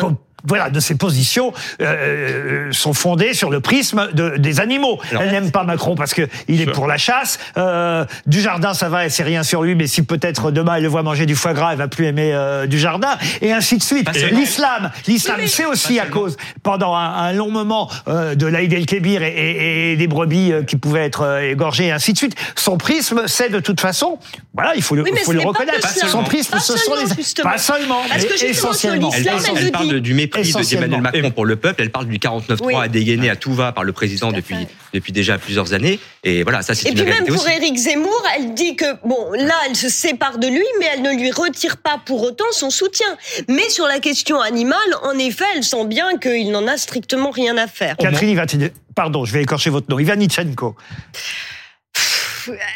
voilà, 0.45 0.71
de 0.71 0.81
ses 0.81 0.95
positions 0.95 1.53
euh, 1.81 2.71
sont 2.73 2.95
fondées 2.95 3.35
sur 3.35 3.51
le 3.51 3.61
prisme 3.61 4.09
de, 4.13 4.37
des 4.37 4.61
animaux. 4.61 5.01
elle 5.13 5.31
n'aime 5.31 5.51
pas 5.51 5.65
Macron 5.65 5.95
parce 5.95 6.15
que 6.15 6.23
il 6.47 6.61
est 6.61 6.67
pour 6.67 6.87
la 6.87 6.97
chasse. 6.97 7.39
Euh, 7.57 8.05
du 8.27 8.41
jardin, 8.41 8.75
ça 8.75 8.89
va, 8.89 9.05
elle 9.05 9.11
sait 9.11 9.23
rien 9.23 9.43
sur 9.43 9.63
lui, 9.63 9.75
mais 9.75 9.87
si 9.87 10.03
peut-être 10.03 10.51
demain 10.51 10.77
elle 10.77 10.83
le 10.83 10.89
voit 10.89 11.03
manger 11.03 11.27
du 11.27 11.35
foie 11.35 11.55
gras, 11.55 11.73
elle 11.73 11.79
va 11.79 11.89
plus 11.89 12.07
aimer 12.07 12.33
euh, 12.33 12.67
du 12.67 12.79
jardin, 12.79 13.17
et 13.43 13.53
ainsi 13.53 13.79
de 13.79 13.83
suite. 13.83 14.09
L'islam, 14.33 14.91
l'islam, 15.07 15.41
c'est 15.47 15.67
aussi 15.67 15.99
à 15.99 16.07
cause 16.07 16.37
pendant 16.63 16.95
un, 16.95 17.33
long 17.33 17.51
moment 17.51 17.91
euh, 18.09 18.35
de 18.35 18.47
l'Aïd 18.47 18.73
el-Kébir 18.73 19.23
et, 19.23 19.93
et, 19.93 19.97
des 19.97 20.07
brebis 20.07 20.53
euh, 20.53 20.63
qui 20.63 20.77
pouvaient 20.77 21.05
être 21.05 21.23
euh, 21.23 21.51
égorgées, 21.51 21.87
et 21.87 21.93
ainsi 21.93 22.13
de 22.13 22.19
suite. 22.19 22.35
Son 22.57 22.79
prisme, 22.79 23.23
c'est 23.27 23.51
de 23.51 23.61
toute 23.61 23.81
façon, 23.81 24.19
voilà, 24.55 24.75
il 24.75 24.83
faut 24.83 24.95
le, 24.95 25.05
il 25.07 25.19
faut 25.19 25.33
le 25.33 25.41
reconnaître. 25.41 25.89
Son 25.89 26.23
prisme, 26.25 26.59
ce 26.59 26.77
sont 26.77 26.95
les, 26.95 27.43
pas 27.43 27.59
seulement, 27.59 28.03
mais 28.15 28.49
essentiellement. 28.49 29.11
Elle, 29.15 29.29
elle 29.57 29.73
parle 29.73 30.01
du 30.01 30.15
mépris 30.15 30.28
d'Emmanuel 30.29 31.01
Macron 31.01 31.31
pour 31.31 31.47
le 31.47 31.57
peuple. 31.57 31.83
Elle 31.83 31.91
parle 31.91 32.07
du 32.07 32.19
49-3 32.19 32.83
à 32.83 32.89
dégainer 32.89 33.31
à 33.31 33.37
tout 33.37 33.53
va 33.53 33.73
par 33.73 33.85
le 33.85 33.93
président 33.93 34.33
depuis, 34.33 34.67
depuis 34.93 35.13
déjà 35.13 35.39
plusieurs 35.39 35.75
années. 35.75 35.99
Et 36.25 36.43
voilà, 36.43 36.63
ça 36.63 36.75
c'est 36.75 36.91
une 36.91 37.01
réalité 37.01 37.19
Et 37.19 37.25
puis 37.25 37.33
même 37.33 37.37
pour 37.37 37.49
Éric 37.49 37.77
Zemmour, 37.77 38.23
elle 38.37 38.55
dit 38.55 38.77
que, 38.77 38.85
bon, 39.07 39.33
là, 39.33 39.55
elle 39.69 39.77
se 39.77 39.89
sépare 39.89 40.39
de 40.39 40.47
lui, 40.47 40.65
mais 40.79 40.87
elle 40.95 41.03
ne 41.03 41.13
lui 41.19 41.31
retire 41.31 41.77
pas 41.79 42.01
pour 42.05 42.23
autant 42.23 42.45
son 42.53 42.71
soutien. 42.71 43.07
Mais 43.49 43.69
sur 43.71 43.87
la 43.87 43.99
question 44.01 44.41
animale, 44.41 44.79
en 45.03 45.19
effet, 45.19 45.45
elle 45.57 45.65
sent 45.65 45.87
bien 45.87 46.19
qu'il 46.19 46.51
n'en 46.51 46.67
a 46.67 46.77
strictement 46.77 47.31
rien 47.31 47.57
à 47.57 47.67
faire. 47.67 47.97
Catherine 47.97 48.31
Ivanitchenko, 48.31 48.75
pardon, 48.95 49.25
je 49.25 49.33
vais 49.33 49.43
écorcher 49.43 49.71
votre 49.71 49.91
nom, 49.91 49.99
Ivanitchenko 49.99 50.77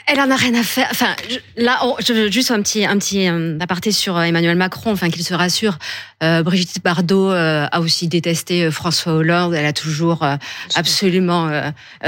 elle 0.07 0.21
en 0.21 0.31
a 0.31 0.37
rien 0.37 0.55
à 0.55 0.63
faire. 0.63 0.89
Enfin, 0.91 1.15
là, 1.57 1.81
juste 2.31 2.51
un 2.51 2.63
petit, 2.63 2.85
un 2.85 2.99
petit 2.99 3.29
euh, 3.29 3.59
aparté 3.61 3.93
sur 3.93 4.17
euh, 4.17 4.23
Emmanuel 4.23 4.57
Macron, 4.57 4.93
enfin 4.93 5.11
qu'il 5.11 5.25
se 5.25 5.35
rassure. 5.35 5.79
Euh, 6.23 6.43
Brigitte 6.43 6.83
Bardot 6.83 7.31
a 7.31 7.81
aussi 7.81 8.07
détesté 8.09 8.71
François 8.71 9.15
Hollande. 9.15 9.55
Elle 9.55 9.67
a 9.67 9.73
toujours 9.73 10.25
absolument 10.77 11.51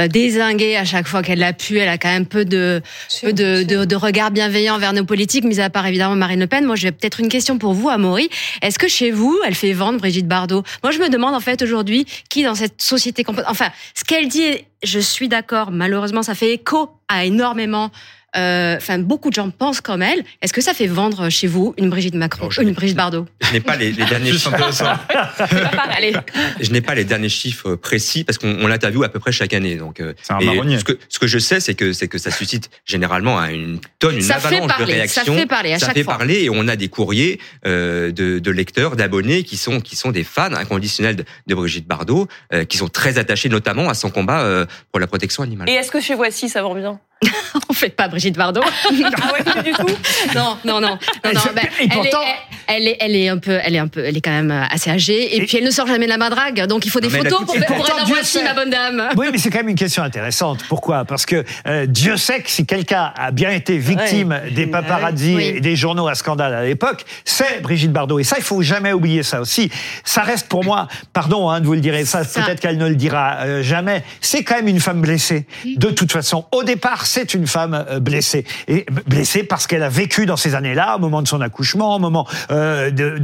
désingué 0.08 0.76
à 0.76 0.84
chaque 0.84 1.08
fois 1.08 1.22
qu'elle 1.22 1.40
l'a 1.40 1.52
pu. 1.52 1.78
Elle 1.78 1.88
a 1.88 1.98
quand 1.98 2.10
même 2.10 2.26
peu 2.26 2.44
de, 2.44 2.80
peu 3.22 3.32
de, 3.32 3.64
de, 3.64 3.84
de, 3.84 3.96
regard 3.96 4.30
bienveillant 4.30 4.78
vers 4.78 4.92
nos 4.92 5.04
politiques, 5.04 5.44
mis 5.44 5.60
à 5.60 5.68
part 5.68 5.86
évidemment 5.86 6.14
Marine 6.14 6.38
Le 6.38 6.46
Pen. 6.46 6.64
Moi, 6.64 6.76
j'ai 6.76 6.92
peut-être 6.92 7.18
une 7.18 7.28
question 7.28 7.58
pour 7.58 7.74
vous, 7.74 7.88
Amaury. 7.88 8.28
Est-ce 8.62 8.78
que 8.78 8.86
chez 8.86 9.10
vous, 9.10 9.36
elle 9.44 9.56
fait 9.56 9.72
vendre 9.72 9.98
Brigitte 9.98 10.28
Bardot? 10.28 10.62
Moi, 10.84 10.92
je 10.92 10.98
me 10.98 11.08
demande 11.08 11.34
en 11.34 11.40
fait 11.40 11.62
aujourd'hui 11.62 12.06
qui 12.28 12.44
dans 12.44 12.54
cette 12.54 12.82
société, 12.82 13.24
enfin, 13.48 13.70
ce 13.94 14.04
qu'elle 14.04 14.28
dit 14.28 14.64
je 14.84 14.98
suis 15.00 15.28
d'accord. 15.28 15.70
Malheureusement, 15.70 16.22
ça 16.22 16.34
fait 16.34 16.52
écho 16.52 16.90
à 17.08 17.24
énormément 17.24 17.90
euh, 18.36 18.76
enfin, 18.76 18.98
beaucoup 18.98 19.30
de 19.30 19.34
gens 19.34 19.50
pensent 19.50 19.80
comme 19.80 20.02
elle. 20.02 20.24
Est-ce 20.42 20.52
que 20.52 20.60
ça 20.60 20.74
fait 20.74 20.86
vendre 20.86 21.30
chez 21.30 21.46
vous 21.46 21.74
une 21.78 21.90
Brigitte 21.90 22.14
Macron, 22.14 22.48
une 22.60 22.72
Brigitte 22.72 22.96
Bardot 22.96 23.26
Je 23.40 23.52
n'ai 23.52 23.60
pas 23.60 23.76
les, 23.76 23.92
derniers 23.92 24.32
chiffres. 24.32 24.50
je 26.60 26.70
n'ai 26.70 26.80
pas 26.80 26.94
les 26.94 27.04
derniers 27.04 27.28
chiffres 27.28 27.74
précis 27.74 28.24
parce 28.24 28.38
qu'on 28.38 28.66
l'interviewe 28.66 29.04
à 29.04 29.08
peu 29.08 29.18
près 29.18 29.32
chaque 29.32 29.54
année. 29.54 29.76
Donc, 29.76 30.00
euh, 30.00 30.14
un 30.30 30.40
ce 30.40 30.84
que, 30.84 30.98
ce 31.08 31.18
que 31.18 31.26
je 31.26 31.38
sais, 31.38 31.60
c'est 31.60 31.74
que 31.74 31.92
c'est 31.92 32.08
que 32.08 32.18
ça 32.18 32.30
suscite 32.30 32.70
généralement 32.84 33.42
une 33.44 33.78
tonne, 33.98 34.18
une 34.18 34.30
avalanche 34.30 34.78
de 34.78 34.84
réactions. 34.84 35.34
Ça 35.34 35.40
fait 35.40 35.46
parler 35.46 35.72
à 35.72 35.78
ça 35.78 35.86
chaque 35.86 35.94
fait 35.94 36.04
parler 36.04 36.44
et 36.44 36.50
on 36.50 36.68
a 36.68 36.76
des 36.76 36.88
courriers 36.88 37.40
euh, 37.66 38.12
de, 38.12 38.38
de, 38.38 38.50
lecteurs, 38.50 38.96
d'abonnés 38.96 39.42
qui 39.42 39.56
sont 39.56 39.80
qui 39.80 39.96
sont 39.96 40.10
des 40.10 40.24
fans 40.24 40.52
inconditionnels 40.52 41.16
de, 41.16 41.24
de 41.46 41.54
Brigitte 41.54 41.86
Bardot, 41.86 42.28
euh, 42.52 42.64
qui 42.64 42.76
sont 42.76 42.88
très 42.88 43.18
attachés 43.18 43.48
notamment 43.48 43.88
à 43.88 43.94
son 43.94 44.10
combat 44.10 44.42
euh, 44.42 44.66
pour 44.90 45.00
la 45.00 45.06
protection 45.06 45.42
animale. 45.42 45.68
Et 45.68 45.72
est-ce 45.72 45.90
que 45.90 46.00
chez 46.00 46.14
Voici 46.14 46.48
ça 46.48 46.62
vend 46.62 46.74
bien? 46.74 47.00
on 47.68 47.72
fait 47.72 47.90
pas 47.90 48.08
Brigitte 48.08 48.36
Bardot. 48.36 48.62
ah 48.64 48.88
ouais, 48.88 49.62
du 49.62 49.72
tout. 49.72 49.86
Non, 50.34 50.56
non, 50.64 50.80
non. 50.80 50.98
non, 51.24 51.32
non. 51.32 51.40
Ben, 51.54 51.68
et, 51.80 51.88
pourtant, 51.88 52.18
Elle 52.66 52.88
est, 52.88 52.96
elle 53.00 53.14
est 53.14 53.28
un 53.28 53.38
peu, 53.38 53.58
elle 53.62 53.74
est 53.74 53.78
un 53.78 53.88
peu, 53.88 54.04
elle 54.04 54.16
est 54.16 54.20
quand 54.20 54.30
même 54.30 54.66
assez 54.70 54.90
âgée. 54.90 55.36
Et, 55.36 55.44
puis 55.44 55.58
elle 55.58 55.64
ne 55.64 55.70
sort 55.70 55.86
jamais 55.86 56.06
de 56.06 56.10
la 56.10 56.18
madrague, 56.18 56.66
donc 56.66 56.86
il 56.86 56.90
faut 56.90 57.00
des 57.00 57.10
photos 57.10 57.44
pour, 57.44 57.54
pour 57.54 57.86
être 57.86 58.06
voici 58.06 58.42
ma 58.42 58.54
bonne 58.54 58.70
dame. 58.70 59.08
Oui, 59.16 59.26
mais 59.30 59.38
c'est 59.38 59.50
quand 59.50 59.58
même 59.58 59.68
une 59.68 59.76
question 59.76 60.02
intéressante. 60.02 60.64
Pourquoi? 60.68 61.04
Parce 61.04 61.26
que 61.26 61.44
euh, 61.66 61.86
Dieu 61.86 62.16
sait 62.16 62.40
que 62.40 62.50
si 62.50 62.66
quelqu'un 62.66 63.12
a 63.16 63.30
bien 63.30 63.50
été 63.50 63.78
victime 63.78 64.40
des 64.54 64.66
paparazzi 64.66 65.36
et 65.40 65.60
des 65.60 65.76
journaux 65.76 66.08
à 66.08 66.14
scandale 66.14 66.54
à 66.54 66.64
l'époque, 66.64 67.04
c'est 67.24 67.60
Brigitte 67.62 67.92
Bardot. 67.92 68.18
Et 68.18 68.24
ça, 68.24 68.36
il 68.38 68.44
faut 68.44 68.62
jamais 68.62 68.92
oublier 68.92 69.22
ça 69.22 69.40
aussi. 69.40 69.70
Ça 70.04 70.22
reste 70.22 70.48
pour 70.48 70.64
moi, 70.64 70.88
pardon 71.12 71.50
hein, 71.50 71.60
de 71.60 71.66
vous 71.66 71.74
le 71.74 71.80
dire, 71.80 71.94
ça, 72.06 72.24
peut-être 72.24 72.60
qu'elle 72.60 72.78
ne 72.78 72.88
le 72.88 72.96
dira 72.96 73.38
euh, 73.40 73.62
jamais. 73.62 74.02
C'est 74.20 74.42
quand 74.42 74.56
même 74.56 74.68
une 74.68 74.80
femme 74.80 75.00
blessée. 75.00 75.46
De 75.64 75.90
toute 75.90 76.12
façon, 76.12 76.46
au 76.52 76.62
départ, 76.62 77.06
c'est 77.14 77.34
une 77.34 77.46
femme 77.46 77.84
euh, 77.88 78.00
blessée 78.00 78.44
et 78.68 78.86
blessée 79.06 79.44
parce 79.44 79.66
qu'elle 79.66 79.82
a 79.82 79.88
vécu 79.88 80.26
dans 80.26 80.36
ces 80.36 80.54
années-là, 80.54 80.96
au 80.96 80.98
moment 80.98 81.22
de 81.22 81.28
son 81.28 81.40
accouchement, 81.40 81.96
au 81.96 81.98
moment 81.98 82.26
de, 82.50 83.18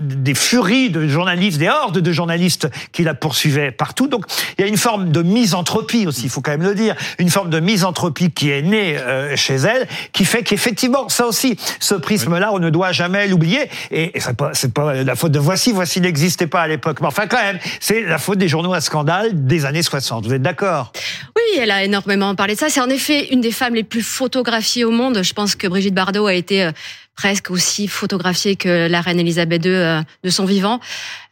des 0.00 0.34
furies 0.34 0.90
de 0.90 1.06
journalistes, 1.08 1.58
des 1.58 1.68
hordes 1.68 1.98
de 1.98 2.12
journalistes 2.12 2.68
qui 2.92 3.02
la 3.02 3.14
poursuivaient 3.14 3.70
partout. 3.70 4.08
Donc, 4.08 4.24
il 4.56 4.62
y 4.62 4.64
a 4.64 4.68
une 4.68 4.76
forme 4.76 5.10
de 5.10 5.22
misanthropie 5.22 6.06
aussi, 6.06 6.24
il 6.24 6.30
faut 6.30 6.40
quand 6.40 6.52
même 6.52 6.62
le 6.62 6.74
dire, 6.74 6.94
une 7.18 7.30
forme 7.30 7.50
de 7.50 7.60
misanthropie 7.60 8.30
qui 8.30 8.50
est 8.50 8.62
née 8.62 8.96
euh, 8.96 9.36
chez 9.36 9.56
elle, 9.56 9.86
qui 10.12 10.24
fait 10.24 10.42
qu'effectivement, 10.42 11.08
ça 11.08 11.26
aussi, 11.26 11.56
ce 11.80 11.94
prisme-là, 11.94 12.50
on 12.52 12.58
ne 12.58 12.70
doit 12.70 12.92
jamais 12.92 13.26
l'oublier. 13.28 13.68
Et, 13.90 14.16
et 14.16 14.20
c'est 14.20 14.36
pas, 14.36 14.52
pas 14.74 14.94
la 14.94 15.16
faute 15.16 15.32
de 15.32 15.38
Voici, 15.38 15.72
Voici 15.72 16.00
n'existait 16.00 16.46
pas 16.46 16.62
à 16.62 16.68
l'époque. 16.68 17.00
Mais 17.00 17.06
enfin, 17.06 17.26
quand 17.26 17.42
même, 17.42 17.58
c'est 17.80 18.02
la 18.02 18.18
faute 18.18 18.38
des 18.38 18.48
journaux 18.48 18.72
à 18.72 18.80
scandale 18.80 19.46
des 19.46 19.66
années 19.66 19.82
60. 19.82 20.26
Vous 20.26 20.32
êtes 20.32 20.42
d'accord? 20.42 20.92
Oui, 21.36 21.60
elle 21.60 21.70
a 21.70 21.84
énormément 21.84 22.34
parlé 22.34 22.54
de 22.54 22.58
ça. 22.58 22.68
C'est 22.68 22.80
en 22.80 22.88
effet 22.88 23.23
une 23.30 23.40
des 23.40 23.52
femmes 23.52 23.74
les 23.74 23.84
plus 23.84 24.02
photographiées 24.02 24.84
au 24.84 24.90
monde. 24.90 25.22
Je 25.22 25.32
pense 25.32 25.54
que 25.54 25.66
Brigitte 25.66 25.94
Bardot 25.94 26.26
a 26.26 26.34
été 26.34 26.64
euh, 26.64 26.72
presque 27.16 27.50
aussi 27.50 27.86
photographiée 27.86 28.56
que 28.56 28.88
la 28.88 29.00
reine 29.00 29.20
Elisabeth 29.20 29.64
II 29.64 29.70
euh, 29.72 30.02
de 30.22 30.30
son 30.30 30.44
vivant. 30.44 30.80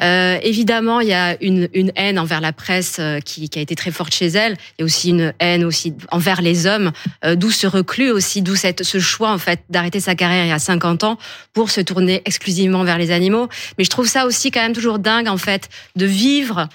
Euh, 0.01 0.39
évidemment, 0.43 1.01
il 1.01 1.09
y 1.09 1.13
a 1.13 1.37
une, 1.43 1.69
haine 1.97 2.19
envers 2.19 2.41
la 2.41 2.53
presse 2.53 3.01
qui, 3.25 3.51
a 3.57 3.61
été 3.61 3.75
très 3.75 3.91
forte 3.91 4.15
chez 4.15 4.27
elle. 4.27 4.57
Il 4.79 4.81
y 4.81 4.83
a 4.83 4.85
aussi 4.85 5.11
une 5.11 5.33
haine 5.41 5.65
aussi 5.65 5.95
envers 6.11 6.41
les 6.41 6.67
hommes, 6.67 6.93
d'où 7.35 7.51
ce 7.51 7.67
reclus 7.67 8.11
aussi, 8.11 8.43
d'où 8.43 8.55
cette 8.55 8.85
ce 8.85 8.99
choix 8.99 9.31
en 9.31 9.39
fait 9.39 9.61
d'arrêter 9.71 10.01
sa 10.01 10.15
carrière 10.15 10.45
il 10.45 10.51
y 10.51 10.53
a 10.53 10.59
50 10.59 11.05
ans 11.05 11.19
pour 11.53 11.71
se 11.71 11.81
tourner 11.81 12.23
exclusivement 12.25 12.85
vers 12.85 12.99
les 12.99 13.11
animaux. 13.11 13.49
Mais 13.79 13.85
je 13.85 13.91
trouve 13.91 14.07
ça 14.07 14.27
aussi 14.27 14.51
quand 14.51 14.63
même 14.63 14.75
toujours 14.75 14.99
dingue 14.99 15.29
en 15.29 15.37
fait 15.37 15.69
de 15.97 16.07
vivre. 16.07 16.69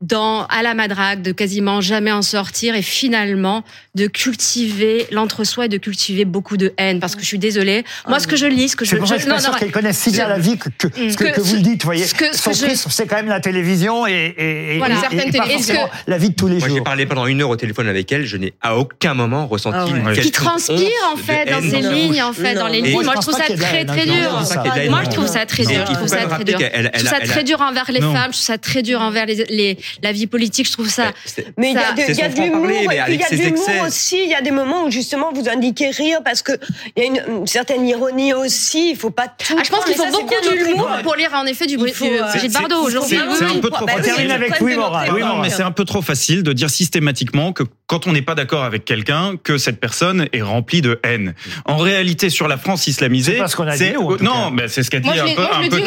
Dans 0.00 0.46
à 0.46 0.62
la 0.62 0.74
madrague, 0.74 1.22
de 1.22 1.32
quasiment 1.32 1.80
jamais 1.80 2.12
en 2.12 2.22
sortir 2.22 2.74
et 2.74 2.82
finalement 2.82 3.64
de 3.94 4.06
cultiver 4.06 5.06
l'entre-soi 5.10 5.66
et 5.66 5.68
de 5.68 5.78
cultiver 5.78 6.24
beaucoup 6.24 6.56
de 6.56 6.74
haine. 6.76 7.00
Parce 7.00 7.14
que 7.14 7.22
je 7.22 7.26
suis 7.26 7.38
désolée, 7.38 7.84
moi 8.06 8.20
ce 8.20 8.26
que 8.26 8.36
je 8.36 8.46
lis, 8.46 8.70
ce 8.70 8.76
que 8.76 8.84
je, 8.84 8.96
pour 8.96 9.06
je, 9.06 9.18
je 9.18 9.28
non, 9.28 9.36
non, 9.36 9.58
qu'elle 9.58 9.72
connaît 9.72 9.92
si 9.92 10.10
bien 10.10 10.28
la 10.28 10.38
vie 10.38 10.58
que, 10.58 10.68
que, 10.68 10.88
que, 10.88 11.34
que, 11.34 11.40
vous 11.40 11.56
le 11.56 11.62
dites, 11.62 11.82
vous 11.82 11.86
voyez. 11.86 12.04
Ce 12.04 12.14
que, 12.14 12.36
Son 12.36 12.52
c'est 12.52 13.06
quand 13.06 13.16
même 13.16 13.28
la 13.28 13.40
télévision 13.40 14.06
et, 14.06 14.34
et, 14.36 14.78
voilà, 14.78 14.96
et, 15.10 15.16
et 15.16 15.32
pas 15.32 15.90
la 16.06 16.18
vie 16.18 16.30
de 16.30 16.34
tous 16.34 16.48
les 16.48 16.58
moi, 16.58 16.68
jours. 16.68 16.76
J'ai 16.76 16.84
parlé 16.84 17.06
pendant 17.06 17.26
une 17.26 17.40
heure 17.40 17.50
au 17.50 17.56
téléphone 17.56 17.88
avec 17.88 18.10
elle, 18.12 18.26
je 18.26 18.36
n'ai 18.36 18.52
à 18.60 18.76
aucun 18.76 19.14
moment 19.14 19.46
ressenti 19.46 19.76
ah 19.78 19.86
ouais. 19.86 20.14
une 20.14 20.22
Qui 20.22 20.30
transpire 20.30 20.90
en 21.12 21.16
fait 21.16 21.50
dans 21.50 21.62
ces 21.62 21.80
lignes, 21.80 22.22
en 22.22 22.32
fait, 22.32 22.54
dans 22.54 22.68
les 22.68 22.82
lignes. 22.82 23.02
Moi 23.02 23.14
je 23.16 23.20
trouve 23.20 23.34
ça 23.34 23.44
très 23.44 23.84
très 23.84 24.04
dur. 24.04 24.44
Moi 24.90 25.02
je 25.04 25.10
trouve 25.10 25.26
ça 25.26 25.46
très 25.46 25.64
dur. 25.64 25.84
Je 25.88 25.94
trouve 25.94 26.08
ça 26.08 26.26
très 26.26 26.44
dur. 26.44 26.58
Je 26.58 27.04
trouve 27.04 27.08
ça 27.08 27.20
très 27.20 27.44
dur 27.44 27.60
envers 27.60 27.90
les 27.90 28.00
femmes. 28.00 28.32
Je 28.32 28.36
trouve 28.36 28.46
ça 28.46 28.58
très 28.58 28.82
dur 28.82 29.00
envers 29.00 29.26
les 29.26 29.78
la 30.02 30.12
vie 30.12 30.26
politique 30.26 30.66
je 30.66 30.72
trouve 30.72 30.88
ça. 30.88 31.12
Mais 31.56 31.70
il 31.70 31.74
y 31.74 31.78
a 31.78 31.92
de, 32.28 32.40
l'humour, 32.40 32.66
il 32.70 32.92
y 32.92 33.22
a 33.22 33.30
de 33.30 33.36
l'humour 33.36 33.86
aussi. 33.86 34.18
Il 34.22 34.30
y 34.30 34.34
a 34.34 34.40
des 34.40 34.50
moments 34.50 34.84
où 34.84 34.90
justement 34.90 35.32
vous 35.32 35.48
indiquez 35.48 35.90
rire 35.90 36.20
parce 36.24 36.42
que 36.42 36.52
il 36.96 37.02
y 37.02 37.06
a 37.06 37.08
une, 37.08 37.22
une, 37.28 37.46
certaine 37.46 37.86
ironie 37.86 38.34
aussi. 38.34 38.90
Il 38.90 38.96
faut 38.96 39.10
pas 39.10 39.28
tout. 39.28 39.56
Ah, 39.58 39.62
je 39.64 39.70
pense 39.70 39.84
qu'il 39.84 39.94
faut 39.94 40.10
beaucoup 40.10 40.34
d'humour 40.42 40.88
pour 41.02 41.14
lire 41.16 41.30
en 41.34 41.46
effet 41.46 41.66
du 41.66 41.76
Brigitte 41.76 42.52
Bardot 42.52 42.82
aujourd'hui. 42.82 43.18
C'est 43.38 43.44
un 43.44 43.60
peu 43.60 43.70
trop. 43.70 43.86
facile 43.86 44.30
avec 44.30 44.60
Louis 44.60 44.76
Morin. 44.76 45.42
mais 45.42 45.50
c'est 45.50 45.62
un 45.62 45.72
peu 45.72 45.84
trop 45.84 46.02
facile 46.02 46.42
de 46.42 46.52
dire 46.52 46.70
systématiquement 46.70 47.52
que 47.52 47.62
quand 47.86 48.06
on 48.06 48.12
n'est 48.12 48.22
pas 48.22 48.34
d'accord 48.34 48.64
avec 48.64 48.84
quelqu'un, 48.84 49.36
que 49.42 49.58
cette 49.58 49.78
personne 49.78 50.28
est 50.32 50.42
remplie 50.42 50.82
de 50.82 50.98
haine. 51.04 51.34
En 51.64 51.76
réalité, 51.76 52.30
sur 52.30 52.48
la 52.48 52.56
France 52.56 52.86
islamisée, 52.86 53.40
c'est 53.76 53.94
non, 54.20 54.50
mais 54.50 54.68
c'est 54.68 54.82
ce 54.82 54.90
qu'a 54.90 55.00
dit 55.00 55.08
un 55.08 55.34
peu 55.34 55.42
un 55.42 55.68
peu 55.68 55.80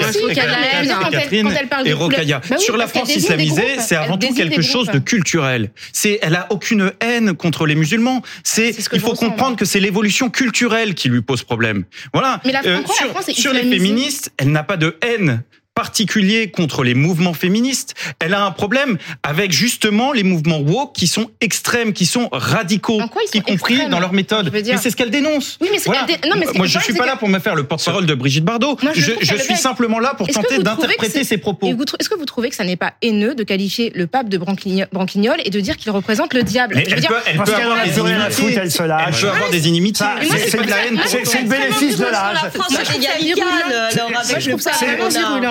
Catherine 1.12 1.54
et 1.86 1.94
Rokaya. 1.94 2.42
Sur 2.58 2.78
la 2.78 2.88
France 2.88 3.16
islamisée, 3.16 3.80
c'est 3.80 3.96
avant 3.96 4.18
tout 4.18 4.34
quelque 4.34 4.62
chose 4.62 4.88
de 4.90 5.00
culturel. 5.00 5.72
C'est, 5.94 6.20
elle 6.22 6.36
a 6.36 6.48
aucune 6.50 6.92
haine 7.02 7.34
contre 7.36 7.66
les 7.66 7.76
musulmans. 7.76 8.22
C'est, 8.44 8.76
il 8.94 9.00
faut 9.00 9.14
comprendre 9.14 9.56
que 9.56 9.66
c'est 9.66 9.80
l'évolution 9.80 10.30
culturelle 10.30 10.96
qui 10.96 11.10
lui 11.10 11.22
pose 11.22 11.44
problème. 11.44 11.84
Voilà. 12.14 12.42
Mais 12.46 12.52
la, 12.52 12.62
euh, 12.66 12.80
sur, 12.86 13.06
la 13.06 13.12
France 13.12 13.32
sur 13.32 13.54
les 13.54 13.64
féministes, 13.64 14.32
elle 14.38 14.52
n'a 14.52 14.64
pas 14.64 14.78
de 14.78 14.98
haine 15.02 15.44
particulier 15.80 16.52
contre 16.52 16.84
les 16.84 16.94
mouvements 16.94 17.34
féministes. 17.34 17.94
Elle 18.20 18.34
a 18.34 18.44
un 18.44 18.52
problème 18.52 18.98
avec 19.24 19.54
justement 19.54 20.12
les 20.12 20.24
mouvements 20.24 20.60
woke 20.60 20.94
qui 20.94 21.08
sont 21.08 21.32
extrêmes, 21.40 21.94
qui 21.94 22.06
sont 22.06 22.28
radicaux, 22.34 23.00
y 23.34 23.40
compris 23.40 23.88
dans 23.88 24.02
leur 24.02 24.12
méthode. 24.12 24.50
Mais 24.52 24.62
c'est 24.78 24.90
ce 24.90 24.98
qu'elle 24.98 25.10
dénonce. 25.10 25.58
Oui, 25.62 25.70
mais 25.72 25.80
voilà. 25.86 26.06
non, 26.28 26.36
mais 26.38 26.48
Moi, 26.54 26.68
je 26.68 26.80
suis 26.80 26.94
pas 26.94 27.06
là 27.06 27.16
pour 27.16 27.30
me 27.30 27.40
faire 27.40 27.56
le 27.56 27.64
porte-parole 27.64 28.06
de 28.06 28.14
Brigitte 28.14 28.44
Bardot. 28.44 28.78
Moi, 28.84 28.92
je, 28.94 29.14
je, 29.22 29.26
je 29.26 29.36
suis 29.38 29.56
simplement 29.56 30.00
là 30.00 30.16
pour 30.16 30.28
tenter 30.28 30.60
d'interpréter 30.60 31.24
ses 31.24 31.38
propos. 31.38 31.68
Est-ce 31.68 32.10
que 32.10 32.16
vous 32.16 32.26
trouvez 32.26 32.50
que 32.50 32.58
ça 32.58 32.66
n'est 32.66 32.76
pas 32.76 32.92
haineux 33.02 33.34
de 33.34 33.44
qualifier 33.44 33.94
le 33.96 34.06
pape 34.06 34.28
de 34.28 34.38
branquignol 34.38 35.38
et 35.46 35.50
de 35.50 35.60
dire 35.62 35.78
qu'il 35.78 35.92
représente 35.92 36.34
le 36.34 36.44
diable? 36.44 36.76
Mais 36.76 36.88
Elle, 36.90 37.06
peut, 37.06 37.14
elle 37.26 37.38
peut 37.38 37.54
avoir 37.54 37.86
des 37.86 37.98
inimitiés. 37.98 38.60
Elle, 38.62 38.72
se 38.72 38.84
lâche. 38.84 39.04
elle 39.08 39.22
peut 39.22 39.30
avoir 39.30 39.50
des 39.50 39.68
inimitiés. 39.70 40.06
C'est 40.50 40.62
de 40.62 40.70
la 40.70 40.86
haine. 40.86 41.00
C'est 41.06 41.42
le 41.42 41.48
bénéfice 41.48 41.98
de 41.98 42.06
l'âge. 42.06 42.38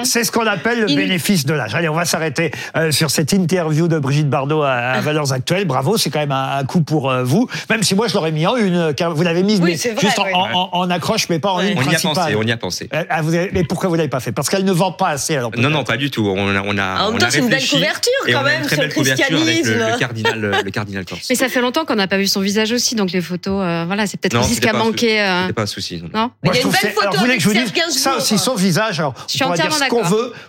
C'est 0.04 0.17
ce 0.24 0.32
qu'on 0.32 0.46
appelle 0.46 0.80
le 0.80 0.86
bénéfice 0.86 1.46
de 1.46 1.54
l'âge. 1.54 1.74
Allez, 1.74 1.88
on 1.88 1.94
va 1.94 2.04
s'arrêter 2.04 2.50
euh, 2.76 2.90
sur 2.90 3.10
cette 3.10 3.32
interview 3.32 3.88
de 3.88 3.98
Brigitte 3.98 4.28
Bardot 4.28 4.62
à, 4.62 4.72
à 4.72 5.00
Valeurs 5.00 5.32
Actuelles. 5.32 5.64
Bravo, 5.64 5.96
c'est 5.96 6.10
quand 6.10 6.18
même 6.18 6.32
un, 6.32 6.58
un 6.58 6.64
coup 6.64 6.82
pour 6.82 7.10
euh, 7.10 7.24
vous. 7.24 7.48
Même 7.70 7.82
si 7.82 7.94
moi 7.94 8.08
je 8.08 8.14
l'aurais 8.14 8.32
mis 8.32 8.46
en 8.46 8.56
une, 8.56 8.94
car 8.94 9.14
vous 9.14 9.22
l'avez 9.22 9.42
mise 9.42 9.60
oui, 9.60 9.78
mais 9.82 9.92
vrai, 9.92 10.00
juste 10.00 10.18
oui. 10.18 10.32
en, 10.34 10.50
en, 10.52 10.70
en, 10.72 10.90
accroche, 10.90 11.28
mais 11.28 11.38
pas 11.38 11.50
en 11.50 11.58
oui. 11.58 11.72
une 11.72 11.78
on 11.78 11.82
principale. 11.82 12.14
Y 12.14 12.18
a 12.18 12.24
pensé, 12.24 12.36
on 12.36 12.42
y 12.42 12.52
a 12.52 12.56
pensé. 12.56 12.88
Euh, 12.94 13.04
ah, 13.10 13.22
vous 13.22 13.34
avez, 13.34 13.50
mais 13.52 13.64
pourquoi 13.64 13.88
vous 13.88 13.94
l'avez 13.94 14.08
pas 14.08 14.20
fait? 14.20 14.32
Parce 14.32 14.48
qu'elle 14.48 14.64
ne 14.64 14.72
vend 14.72 14.92
pas 14.92 15.08
assez. 15.08 15.36
Alors 15.36 15.50
non, 15.56 15.70
non, 15.70 15.84
pas 15.84 15.96
du 15.96 16.10
tout. 16.10 16.26
On 16.28 16.54
a, 16.54 16.62
on 16.62 16.78
a, 16.78 17.02
en 17.02 17.10
même 17.10 17.18
temps, 17.18 17.26
c'est 17.30 17.38
une 17.38 17.48
belle 17.48 17.66
couverture 17.66 18.12
quand 18.26 18.42
même 18.42 18.68
sur 18.68 18.82
le 18.82 18.88
christianisme. 18.88 19.72
Le, 19.72 19.92
le, 19.92 19.98
cardinal, 19.98 20.62
le 20.64 20.70
cardinal 20.70 21.04
Corse. 21.04 21.26
Mais 21.28 21.36
ça 21.36 21.48
fait 21.48 21.60
longtemps 21.60 21.84
qu'on 21.84 21.96
n'a 21.96 22.08
pas 22.08 22.18
vu 22.18 22.26
son 22.26 22.40
visage 22.40 22.72
aussi, 22.72 22.94
donc 22.94 23.12
les 23.12 23.20
photos, 23.20 23.62
euh, 23.64 23.84
voilà, 23.86 24.06
c'est 24.06 24.18
peut-être 24.20 24.38
aussi 24.38 24.54
ce 24.54 24.60
qui 24.60 24.68
a 24.68 24.72
manqué. 24.72 25.20
Euh... 25.20 25.42
C'était 25.42 25.52
pas 25.52 25.62
un 25.62 25.66
souci. 25.66 26.02
Non. 26.02 26.08
non 26.14 26.30
moi, 26.42 26.54
il 26.54 26.56
y 26.56 26.58
a 26.58 26.62
une 26.62 26.70
belle 26.70 26.92
photo. 26.92 27.10
vous 27.12 27.18
voulez 27.18 27.36
que 27.36 27.42
je 27.42 27.48
vous 27.48 27.54
dise 27.54 27.72
ça 27.90 28.16
aussi, 28.16 28.38
son 28.38 28.54
visage. 28.54 29.00
Alors, 29.00 29.14
on 29.16 29.44
pourra 29.44 29.56
dire 29.56 29.72
ce 29.72 29.88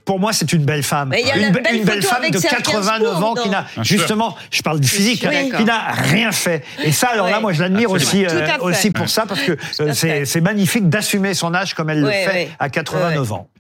Pour 0.06 0.20
moi, 0.20 0.34
c'est 0.34 0.52
une 0.54 0.64
belle 0.64 0.84
femme. 0.84 1.14
Une 1.74 1.84
belle 1.84 2.02
femme 2.04 2.30
de 2.30 2.40
89 2.40 3.24
ans 3.24 3.34
qui 3.36 3.50
n'a 3.50 3.66
justement, 3.82 4.36
je 4.52 4.62
parle 4.62 4.80
du 4.80 4.88
physique, 4.88 5.26
qui 5.58 5.64
n'a 5.66 5.92
rien 5.92 6.32
fait. 6.32 6.64
Et 6.84 6.92
ça, 6.92 7.10
alors 7.10 7.30
là, 7.30 7.40
moi, 7.40 7.54
je 7.54 7.62
l'admire 7.62 7.92
aussi 7.92 8.26
aussi 8.62 8.92
pour 8.92 9.10
ça 9.10 9.26
parce 9.28 9.42
que 9.42 9.58
c'est 9.94 10.42
magnifique 10.42 10.90
d'assumer 10.90 11.34
son 11.34 11.54
âge 11.54 11.74
comme 11.74 11.90
elle 11.90 12.02
le 12.02 12.10
fait 12.12 12.52
à 12.60 12.70
89 12.70 13.32
ans. 13.34 13.50